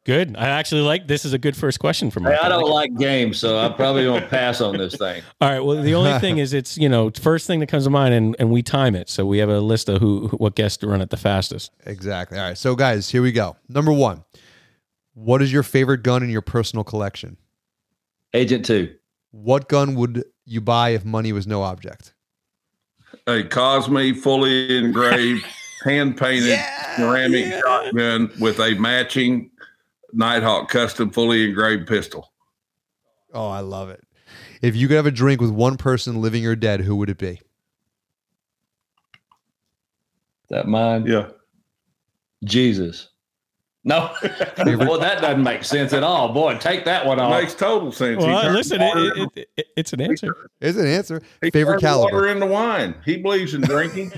[0.04, 0.36] Good.
[0.36, 1.24] I actually like this.
[1.24, 2.30] Is a good first question for me.
[2.30, 5.22] Hey, I don't like games, so I'm probably going to pass on this thing.
[5.40, 5.60] All right.
[5.60, 8.36] Well, the only thing is, it's you know first thing that comes to mind, and,
[8.38, 10.88] and we time it, so we have a list of who, who what guests to
[10.88, 11.70] run it the fastest.
[11.86, 12.38] Exactly.
[12.38, 12.58] All right.
[12.58, 13.56] So, guys, here we go.
[13.66, 14.24] Number one
[15.14, 17.38] What is your favorite gun in your personal collection?
[18.34, 18.94] Agent two.
[19.34, 22.14] What gun would you buy if money was no object?
[23.26, 25.44] A Cosmi fully engraved,
[25.84, 26.56] hand painted
[26.94, 29.50] ceramic shotgun with a matching
[30.12, 32.32] Nighthawk custom fully engraved pistol.
[33.32, 34.06] Oh, I love it.
[34.62, 37.18] If you could have a drink with one person living or dead, who would it
[37.18, 37.40] be?
[40.48, 41.06] That mine?
[41.06, 41.30] Yeah.
[42.44, 43.08] Jesus.
[43.86, 44.14] No.
[44.22, 46.32] well, that doesn't make sense at all.
[46.32, 47.38] Boy, take that one It off.
[47.42, 48.22] makes total sense.
[48.24, 50.50] Well, turned listen, water it, it, it, it's an answer.
[50.60, 51.20] Is an answer.
[51.42, 52.14] He Favorite caliber.
[52.16, 52.44] water caliber.
[52.44, 52.94] into wine.
[53.04, 54.12] He believes in drinking.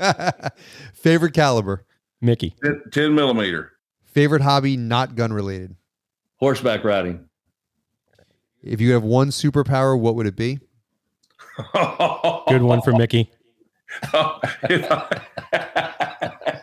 [0.94, 1.84] Favorite caliber.
[2.22, 2.54] Mickey.
[2.64, 3.72] 10, 10 millimeter.
[4.04, 5.76] Favorite hobby not gun related.
[6.36, 7.28] Horseback riding.
[8.62, 10.60] If you have one superpower, what would it be?
[12.48, 13.30] Good one for Mickey.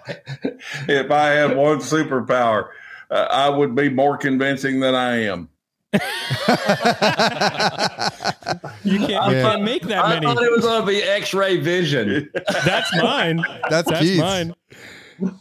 [0.88, 2.70] if, I, had one superpower,
[3.12, 5.50] uh, I would be more convincing than I am.
[8.84, 9.42] You can't, you Yeah.
[9.42, 10.26] can't make that I many.
[10.26, 12.30] thought it was going to be X-ray vision.
[12.66, 13.44] That's mine.
[13.70, 14.20] That's, That's Keith's.
[14.22, 14.54] mine.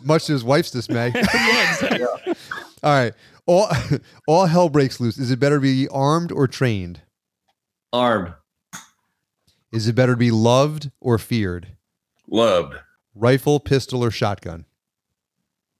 [0.02, 1.12] Much to his wife's dismay.
[1.14, 2.34] Yeah, exactly.
[2.82, 3.12] All right.
[3.46, 3.68] All
[4.26, 5.18] all hell breaks loose.
[5.18, 7.00] Is it better to be armed or trained?
[7.92, 8.34] Armed.
[9.72, 11.68] Is it better to be loved or feared?
[12.28, 12.74] Loved.
[13.22, 14.64] Rifle, pistol, or shotgun?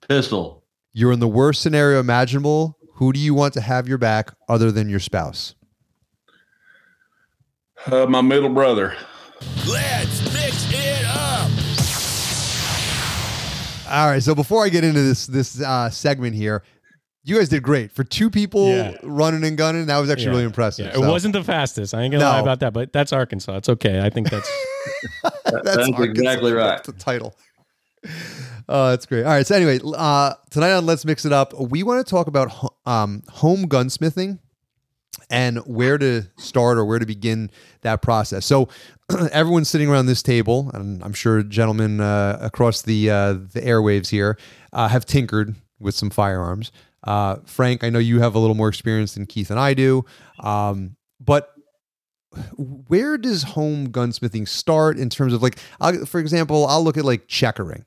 [0.07, 0.65] Pistol.
[0.91, 2.77] You're in the worst scenario imaginable.
[2.95, 5.55] Who do you want to have your back other than your spouse?
[7.89, 8.95] Uh, my middle brother.
[9.71, 11.49] Let's mix it up.
[13.89, 14.21] All right.
[14.21, 16.61] So before I get into this this uh, segment here,
[17.23, 18.97] you guys did great for two people Yeah.
[19.03, 19.85] running and gunning.
[19.85, 20.31] That was actually Yeah.
[20.31, 20.87] really impressive.
[20.87, 21.93] Yeah, it wasn't the fastest.
[21.93, 22.31] I ain't gonna No.
[22.31, 23.55] lie about that, but that's Arkansas.
[23.57, 24.01] It's okay.
[24.01, 24.49] I think that's
[25.63, 26.03] That's, Arkansas.
[26.03, 26.83] exactly right.
[26.83, 27.35] That's the title.
[28.71, 29.23] Oh, that's great.
[29.23, 29.45] All right.
[29.45, 32.75] So anyway, uh, tonight on Let's Mix It Up, we want to talk about ho-
[32.85, 34.39] um, home gunsmithing
[35.29, 37.49] and where to start or where to begin
[37.81, 38.45] that process.
[38.45, 38.69] So
[39.31, 44.09] everyone's sitting around this table, and I'm sure gentlemen uh, across the uh, the airwaves
[44.09, 44.37] here
[44.71, 46.71] uh, have tinkered with some firearms.
[47.03, 50.05] Uh, Frank, I know you have a little more experience than Keith and I do,
[50.39, 51.53] um, but
[52.57, 57.05] where does home gunsmithing start in terms of like, I'll, for example, I'll look at
[57.05, 57.85] like checkering.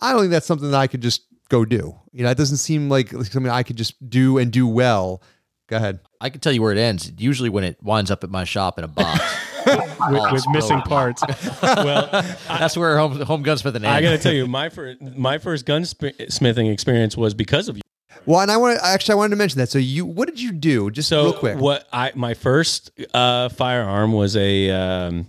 [0.00, 1.98] I don't think that's something that I could just go do.
[2.12, 5.22] You know, it doesn't seem like something I could just do and do well.
[5.68, 6.00] Go ahead.
[6.20, 7.12] I can tell you where it ends.
[7.18, 9.20] Usually when it winds up at my shop in a box.
[9.66, 11.22] with, with missing parts.
[11.62, 12.08] well,
[12.48, 13.86] That's where home, home gunsmithing ends.
[13.86, 17.81] I got to tell you, my first my first gunsmithing experience was because of you.
[18.26, 19.68] Well, and I want to actually I wanted to mention that.
[19.68, 20.90] So you, what did you do?
[20.90, 21.58] Just So real quick.
[21.58, 25.26] what I my first uh, firearm was a um,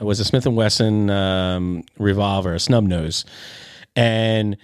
[0.00, 3.24] was a Smith and Wesson um, revolver, a snub nose,
[3.96, 4.56] and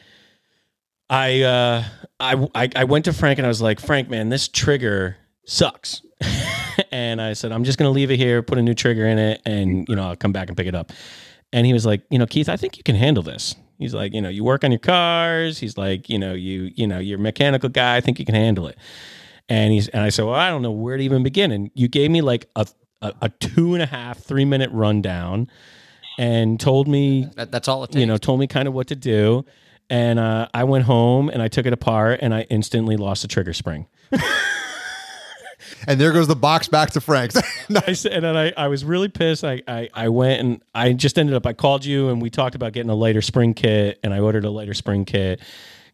[1.08, 1.84] I, uh,
[2.20, 5.16] I I I went to Frank and I was like, Frank, man, this trigger
[5.46, 6.02] sucks.
[6.92, 9.42] and I said, I'm just gonna leave it here, put a new trigger in it,
[9.44, 10.92] and you know I'll come back and pick it up.
[11.52, 13.56] And he was like, you know, Keith, I think you can handle this.
[13.80, 15.58] He's like, you know, you work on your cars.
[15.58, 17.96] He's like, you know, you you know, you're a mechanical guy.
[17.96, 18.78] I think you can handle it.
[19.48, 21.50] And he's and I said, well, I don't know where to even begin.
[21.50, 22.66] And you gave me like a
[23.02, 25.48] a, a two and a half, three minute rundown,
[26.18, 28.00] and told me, That- that's all it takes.
[28.00, 29.44] you know, told me kind of what to do.
[29.88, 33.28] And uh, I went home and I took it apart and I instantly lost the
[33.28, 33.88] trigger spring.
[35.86, 37.34] and there goes the box back to Frank's.
[37.92, 39.44] Said, and then I, I was really pissed.
[39.44, 42.54] I, I, I went and I just ended up, I called you and we talked
[42.54, 45.40] about getting a lighter spring kit and I ordered a lighter spring kit,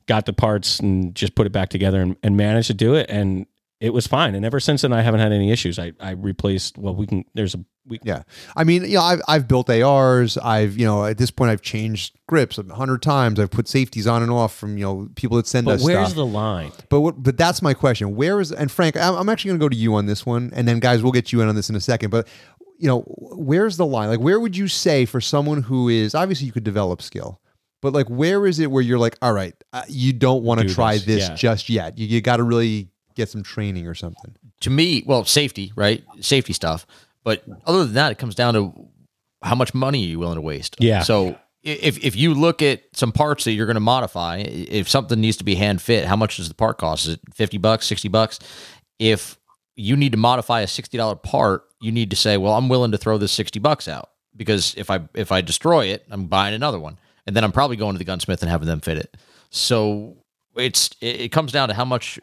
[0.07, 3.11] got the parts and just put it back together and, and managed to do it.
[3.11, 3.47] And
[3.81, 4.35] it was fine.
[4.35, 5.79] And ever since then, I haven't had any issues.
[5.79, 8.22] I, I replaced, well, we can, there's a, we, yeah,
[8.57, 10.37] I mean, you know, I've I've built ARs.
[10.39, 13.39] I've you know at this point I've changed grips a hundred times.
[13.39, 16.09] I've put safeties on and off from you know people that send but us where's
[16.09, 16.16] stuff.
[16.16, 16.72] the line?
[16.89, 18.16] But what, but that's my question.
[18.16, 18.97] Where is and Frank?
[18.97, 21.12] I'm, I'm actually going to go to you on this one, and then guys, we'll
[21.12, 22.11] get you in on this in a second.
[22.11, 22.27] But
[22.77, 24.09] you know, where's the line?
[24.09, 27.41] Like, where would you say for someone who is obviously you could develop skill,
[27.83, 30.66] but like, where is it where you're like, all right, uh, you don't want to
[30.66, 31.35] Do try this, this, yeah.
[31.37, 31.99] just yet.
[31.99, 34.37] You, you got to really get some training or something.
[34.61, 36.05] to me, well, safety, right?
[36.21, 36.87] Safety stuff.
[37.25, 38.89] But other than that, it comes down to
[39.43, 40.77] how much money are you willing to waste?
[40.79, 41.03] Yeah.
[41.03, 45.21] So if if you look at some parts that you're going to modify, if something
[45.21, 47.07] needs to be hand fit, how much does the part cost?
[47.07, 48.39] Is it fifty bucks, sixty bucks?
[49.01, 49.39] If
[49.75, 52.93] you need to modify a sixty dollar part, you need to say, well, I'm willing
[52.93, 56.55] to throw this sixty bucks out because if I if I destroy it, I'm buying
[56.55, 59.17] another one, and then I'm probably going to the gunsmith and having them fit it.
[59.51, 60.17] So
[60.55, 62.21] it's it, it comes down to how much.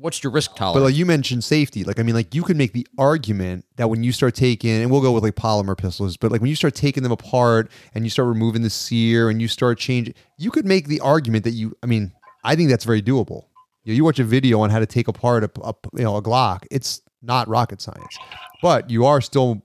[0.00, 0.80] What's your risk tolerance?
[0.80, 3.88] But like you mentioned safety, like I mean, like you could make the argument that
[3.90, 6.56] when you start taking, and we'll go with like polymer pistols, but like when you
[6.56, 10.50] start taking them apart and you start removing the sear and you start changing, you
[10.50, 11.76] could make the argument that you.
[11.82, 12.12] I mean,
[12.44, 13.44] I think that's very doable.
[13.84, 16.16] You, know, you watch a video on how to take apart a, a you know
[16.16, 16.64] a Glock.
[16.70, 18.18] It's not rocket science,
[18.62, 19.62] but you are still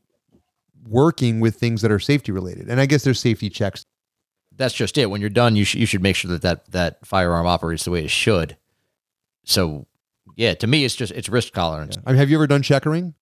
[0.88, 3.86] working with things that are safety related, and I guess there's safety checks.
[4.56, 5.10] that's just it.
[5.10, 7.92] When you're done, you should you should make sure that that, that firearm operates the
[7.92, 8.58] way it should.
[9.46, 9.86] So,
[10.36, 11.98] yeah, to me, it's just it's risk tolerance.
[12.06, 13.14] I mean, have you ever done checkering?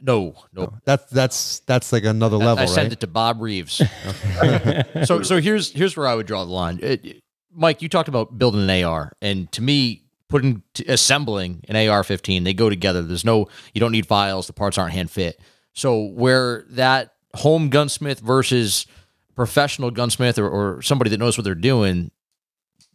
[0.00, 0.62] No, no.
[0.62, 0.74] No.
[0.84, 2.92] That's that's that's like another I- level, I sent right?
[2.92, 3.76] it to Bob Reeves.
[5.04, 6.78] so so here's here's where I would draw the line.
[6.82, 11.74] It- Mike, you talked about building an AR, and to me, putting t- assembling an
[11.74, 13.02] AR-15, they go together.
[13.02, 14.46] There's no you don't need files.
[14.46, 15.40] The parts aren't hand fit.
[15.72, 18.86] So where that home gunsmith versus
[19.34, 22.10] professional gunsmith or, or somebody that knows what they're doing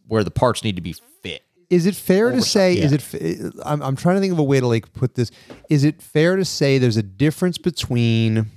[0.06, 1.42] where the parts need to be fit.
[1.74, 2.82] Is it fair to Oversight, say?
[2.82, 3.00] Is it?
[3.00, 5.30] f- I'm I'm trying to think of a way to like put this.
[5.68, 8.50] Is it fair to say there's a difference between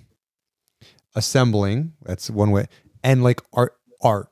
[1.15, 1.93] assembling?
[2.03, 2.68] That's one way,
[3.03, 4.30] and like art, art,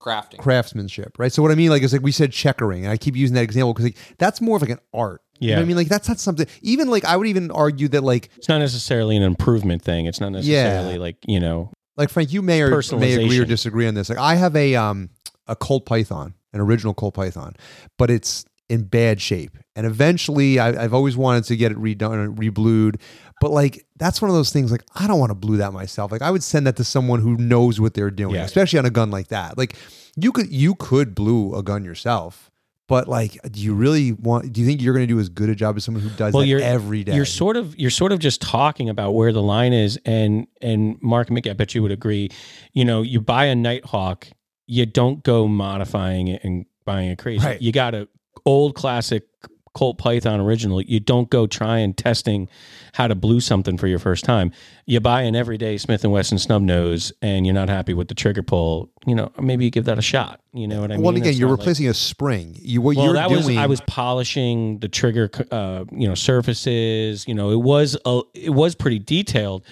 [0.00, 0.38] Crafting.
[0.38, 1.32] craftsmanship, right?
[1.32, 3.42] So what I mean, like, is like we said checkering, and I keep using that
[3.42, 5.20] example because like that's more of like an art.
[5.38, 5.62] You know Yeah.
[5.62, 6.46] I mean, like that's not something.
[6.62, 10.06] Even like I would even argue that like It's not necessarily an improvement thing.
[10.06, 11.72] It's not necessarily like you know.
[11.96, 14.08] like Frank, you may or may agree or disagree on this.
[14.08, 15.10] Like I have a um
[15.48, 17.54] a Colt Python, an original Colt Python,
[17.98, 19.56] but it's in bad shape.
[19.76, 23.00] And eventually, I, I've always wanted to get it redone, reblued.
[23.40, 24.70] But like that's one of those things.
[24.70, 26.12] Like I don't want to blue that myself.
[26.12, 28.44] Like I would send that to someone who knows what they're doing, Yeah.
[28.44, 29.58] especially on a gun like that.
[29.58, 29.76] Like
[30.16, 32.50] you could you could blue a gun yourself.
[32.88, 34.52] But like, do you really want?
[34.52, 36.34] Do you think you're going to do as good a job as someone who does
[36.34, 37.14] Well, that you're every day?
[37.14, 41.00] You're sort of you're sort of just talking about where the line is, and and
[41.00, 42.28] Mark I bet you would agree.
[42.74, 44.28] You know, you buy a Nighthawk,
[44.66, 47.44] you don't go modifying it and buying it crazy.
[47.44, 47.60] Right.
[47.60, 48.08] You got a
[48.44, 49.24] old classic
[49.74, 50.82] Colt Python original.
[50.82, 52.48] You don't go trying testing
[52.92, 54.52] how to blue something for your first time.
[54.84, 58.14] You buy an everyday Smith and Wesson snub nose, and you're not happy with the
[58.14, 58.90] trigger pull.
[59.06, 60.40] You know, maybe you give that a shot.
[60.52, 61.04] You know what I mean?
[61.04, 62.54] well, again, you're not like- replacing a spring.
[62.60, 63.46] You what well, you're that doing.
[63.46, 67.26] was I was polishing the trigger, uh, you know, surfaces.
[67.26, 69.64] You know, it was a, it was pretty detailed.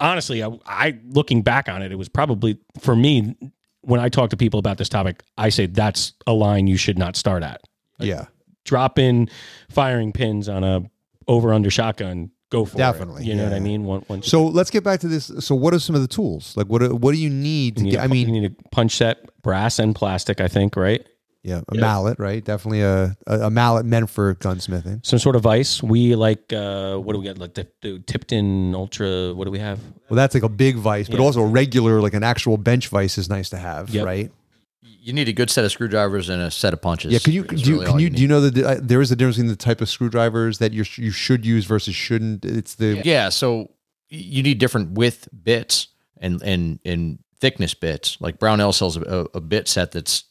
[0.00, 3.36] Honestly, I, I looking back on it, it was probably for me
[3.86, 6.98] when I talk to people about this topic, I say that's a line you should
[6.98, 7.62] not start at.
[7.98, 8.26] yeah.
[8.64, 9.28] Drop in
[9.68, 10.82] firing pins on a
[11.28, 12.30] over under shotgun.
[12.48, 13.26] Go for Definitely, it.
[13.26, 13.52] You know what.
[13.52, 13.84] I mean?
[13.84, 15.30] One, one, So let's get back to this.
[15.40, 16.56] So what are some of the tools?
[16.56, 18.00] Like what do- what do you need to you need get?
[18.00, 20.40] a I mean, you need a punch set, brass and plastic.
[20.40, 21.06] I think right.
[21.44, 22.42] Yeah, a mallet, right?
[22.42, 25.04] Definitely a, a a mallet meant for gunsmithing.
[25.04, 25.82] Some sort of vice.
[25.82, 27.38] We like uh, what do we got?
[27.38, 29.34] Like the, the Tipton Ultra.
[29.34, 29.78] What do we have?
[30.08, 31.26] Well, that's like a big vice, but Yeah.
[31.26, 34.04] also a regular, like an actual bench vice is nice to have, Yep.
[34.06, 34.32] right?
[34.82, 37.12] You need a good set of screwdrivers and a set of punches.
[37.12, 37.18] Yeah.
[37.18, 39.12] Can you do you, really can all you do you know that uh, there is
[39.12, 42.44] a difference between the type of screwdrivers that you you should use versus shouldn't?
[42.46, 43.70] It's the Yeah, so
[44.08, 45.88] you need different width bits
[46.18, 48.16] and and and thickness bits.
[48.18, 50.24] Like Brownell sells a, a bit set that's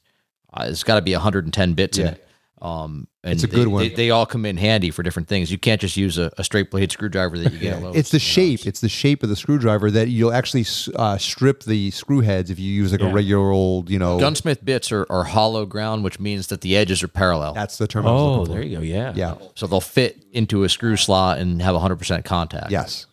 [0.53, 2.27] uh, it's got to be 110 bits in it.
[2.61, 3.83] Um, and It's a they- good one.
[3.83, 5.51] They, they all come in handy for different things.
[5.51, 7.73] You can't just use a, a straight blade screwdriver that you get.
[7.73, 8.55] at Lowe's, it's the you know.
[8.57, 8.65] shape.
[8.65, 12.59] It's the shape of the screwdriver that you'll actually uh, strip the screw heads if
[12.59, 14.17] you use like a regular old, you know.
[14.17, 17.53] Gunsmith bits are, are hollow ground, which means that the edges are parallel.
[17.53, 18.07] That's the term.
[18.07, 18.51] I was Oh, looking for.
[18.53, 18.81] there you go.
[18.83, 19.11] Yeah.
[19.13, 19.35] Yeah.
[19.55, 22.71] so they'll fit into a screw slot and have 100% contact.
[22.71, 23.07] Yes.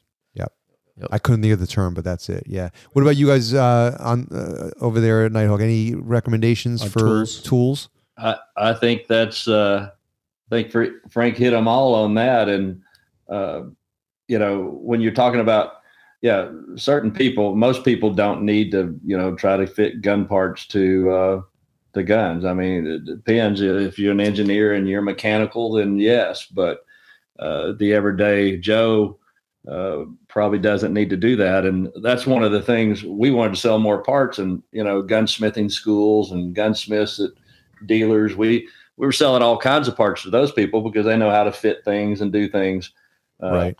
[1.00, 1.08] Yep.
[1.08, 1.08] Yep.
[1.12, 2.44] I couldn't think of the term, but that's it.
[2.46, 2.68] Yeah.
[2.92, 5.60] What about you guys uh, on uh, over there at Nighthawk?
[5.60, 7.42] Any recommendations On for tools?
[7.42, 7.88] tools?
[8.18, 9.90] I, I think that's uh,
[10.50, 12.82] I think Fr- Frank hit them all on that, and
[13.28, 13.62] uh,
[14.28, 15.74] you know when you're talking about
[16.20, 20.66] yeah, certain people, most people don't need to you know try to fit gun parts
[20.66, 21.42] to uh,
[21.92, 22.44] the guns.
[22.44, 26.84] I mean, it depends if you're an engineer and you're mechanical, then yes, but
[27.38, 29.16] uh, the everyday Joe.
[29.68, 33.54] Uh, probably doesn't need to do that, and that's one of the things we wanted
[33.54, 37.30] to sell more parts, and you know, gunsmithing schools and gunsmiths at
[37.86, 38.36] dealers.
[38.36, 41.44] We we were selling all kinds of parts to those people because they know how
[41.44, 42.92] to fit things and do things,
[43.42, 43.78] uh, Right.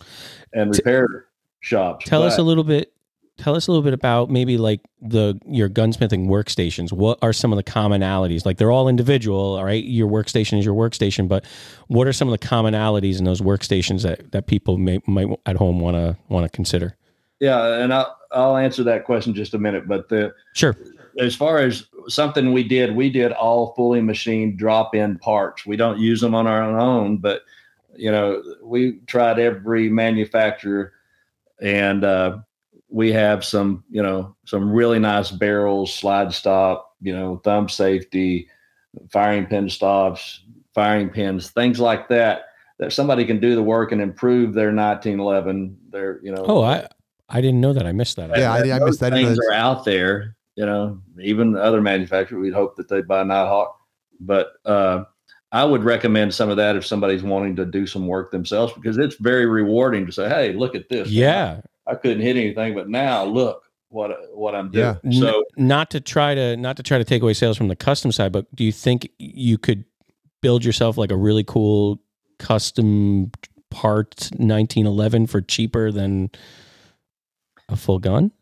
[0.52, 1.26] And repair
[1.60, 2.06] shops.
[2.06, 2.92] Tell us a little bit.
[3.40, 6.92] Tell us a little bit about maybe like the your gunsmithing workstations.
[6.92, 8.44] What are some of the commonalities?
[8.44, 9.82] Like they're all individual, all right?
[9.82, 11.46] Your workstation is your workstation, but
[11.88, 15.56] what are some of the commonalities in those workstations that, that people may might at
[15.56, 16.96] home want to want to consider?
[17.40, 19.88] Yeah, and I'll I'll answer that question in just a minute.
[19.88, 20.76] But the Sure.
[21.18, 25.64] as far as something we did, we did all fully machined drop in parts.
[25.64, 27.42] We don't use them on our own, but
[27.96, 30.92] you know, we tried every manufacturer
[31.60, 32.38] and uh,
[32.90, 38.48] we have some, you know, some really nice barrels, slide stop, you know, thumb safety,
[39.10, 40.42] firing pin stops,
[40.74, 42.46] firing pins, things like that.
[42.78, 45.76] That somebody can do the work and improve their 1911.
[45.90, 46.88] Their, you know, Oh, I
[47.28, 47.86] I didn't know that.
[47.86, 48.36] I missed that.
[48.36, 49.12] Yeah, I, I those missed that.
[49.12, 51.00] Things are out there, you know.
[51.20, 53.78] Even other manufacturers, we'd hope that they'd buy Nighthawk,
[54.18, 55.04] but uh,
[55.52, 58.96] I would recommend some of that if somebody's wanting to do some work themselves because
[58.98, 61.08] it's very rewarding to say, "Hey, look at this!
[61.08, 61.60] Yeah.
[61.90, 65.20] I couldn't hit anything, but now look what what I'm doing." Yeah.
[65.20, 67.76] So N- not to try to not to try to take away sales from the
[67.76, 69.84] custom side, but do you think you could
[70.42, 72.00] build yourself like a really cool
[72.38, 73.30] custom
[73.70, 76.30] part 1911 for cheaper than
[77.68, 78.32] a full gun?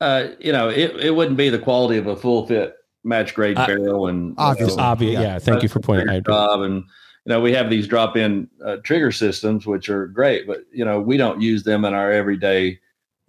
[0.00, 3.58] uh, you know, it, it wouldn't be the quality of a full fit match grade
[3.58, 4.72] Uh, barrel and obviously.
[4.72, 5.12] you know, Obvious.
[5.12, 5.20] Yeah.
[5.20, 5.38] Yeah.
[5.38, 6.08] Thank you for pointing.
[6.08, 6.84] I, job and
[7.24, 10.84] you know we have these drop in uh, trigger systems which are great but you
[10.84, 12.78] know we don't use them in our everyday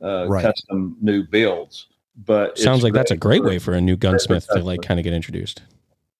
[0.02, 0.44] uh, Right.
[0.44, 4.48] custom new builds but Sounds like that's a great great way for a new gunsmith
[4.50, 5.62] to like kind of get introduced.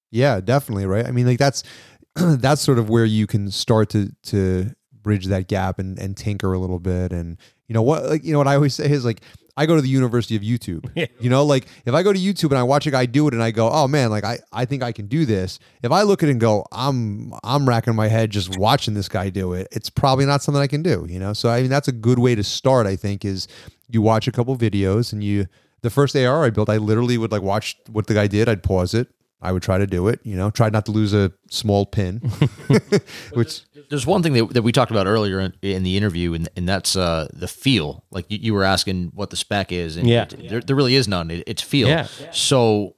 [0.10, 1.06] Yeah, definitely, right?
[1.06, 1.64] I mean, like that's
[2.16, 6.54] that's sort of where you can start to to bridge that gap and and tinker
[6.54, 9.04] a little bit and you know what like you know what I always say is
[9.04, 9.22] like
[9.58, 10.90] I go to the University of YouTube.
[11.20, 13.34] You know, like if I go to YouTube and I watch a guy do it
[13.34, 16.04] and I go, "Oh man, like I I think I can do this." If I
[16.04, 19.54] look at it and go, "I'm I'm racking my head just watching this guy do
[19.54, 21.34] it." It's probably not something I can do, you know?
[21.34, 23.48] So I mean, that's a good way to start, I think, is
[23.90, 25.48] you watch a couple videos and you
[25.82, 28.64] the first AR I built, I literally would like watch what the guy did, I'd
[28.64, 29.08] pause it,
[29.42, 32.18] I would try to do it, you know, try not to lose a small pin,
[33.34, 36.48] which There's one thing that, that we talked about earlier in, in the interview, and,
[36.56, 38.04] and that's uh, the feel.
[38.12, 40.24] Like you, you were asking what the spec is, and Yeah.
[40.24, 41.32] it- there, there really is none.
[41.32, 41.88] It, it's feel.
[41.88, 42.08] Yeah.
[42.32, 42.96] So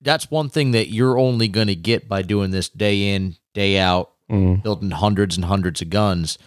[0.00, 3.78] that's one thing that you're only going to get by doing this day in, day
[3.78, 4.62] out, Mm.
[4.62, 6.38] building hundreds and hundreds of guns.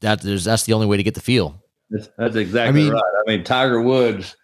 [0.00, 1.60] That there's that's the only way to get the feel.
[1.90, 3.02] That's, that's exactly I mean- right.
[3.02, 4.36] I mean, Tiger Woods,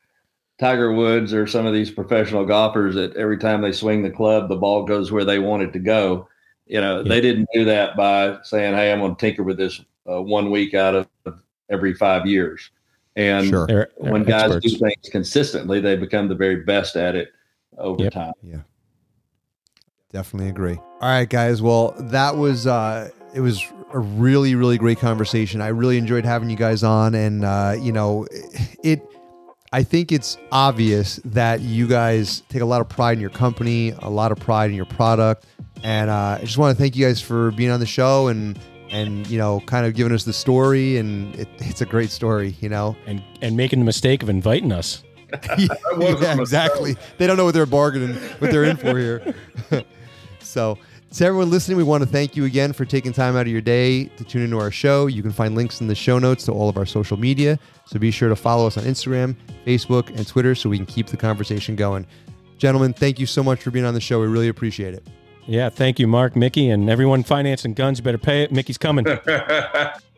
[0.58, 4.48] Tiger Woods, or some of these professional golfers that every time they swing the club,
[4.48, 6.28] the ball goes where they want it to go.
[6.66, 7.08] You know, Yeah.
[7.08, 9.80] they didn't do that by saying, "Hey, I'm going to tinker with this
[10.10, 11.08] uh, one week out of
[11.70, 12.70] every five years."
[13.16, 13.66] And sure.
[13.66, 14.72] They're, they're when guys experts.
[14.72, 17.32] do things consistently, they become the very best at it
[17.78, 18.12] over Yep.
[18.12, 18.32] time.
[18.42, 18.60] Yeah,
[20.12, 20.76] definitely agree.
[21.00, 21.60] All right, guys.
[21.62, 23.60] Well, that was uh it was
[23.92, 25.60] a really really great conversation.
[25.60, 28.26] I really enjoyed having you guys on and uh you know,
[28.82, 29.00] it
[29.74, 33.90] I think it's obvious that you guys take a lot of pride in your company,
[34.02, 35.46] a lot of pride in your product,
[35.82, 38.56] and uh, I just want to thank you guys for being on the show and
[38.90, 40.98] and you know, kind of giving us the story.
[40.98, 42.94] And it, it's a great story, you know.
[43.04, 45.02] and and making the mistake of inviting us.
[45.58, 46.94] yeah, wasn't exactly.
[47.18, 49.34] They don't know what they're bargaining, what they're in for here.
[50.38, 50.78] so,
[51.14, 53.60] to everyone listening, we want to thank you again for taking time out of your
[53.60, 55.06] day to tune into our show.
[55.06, 57.56] You can find links in the show notes to all of our social media.
[57.84, 61.06] So be sure to follow us on Instagram, Facebook, and Twitter so we can keep
[61.06, 62.04] the conversation going.
[62.58, 64.20] Gentlemen, thank you so much for being on the show.
[64.20, 65.06] We really appreciate it.
[65.46, 67.98] Yeah, thank you, Mark, Mickey, and everyone financing guns.
[67.98, 68.50] You better pay it.
[68.50, 69.06] Mickey's coming.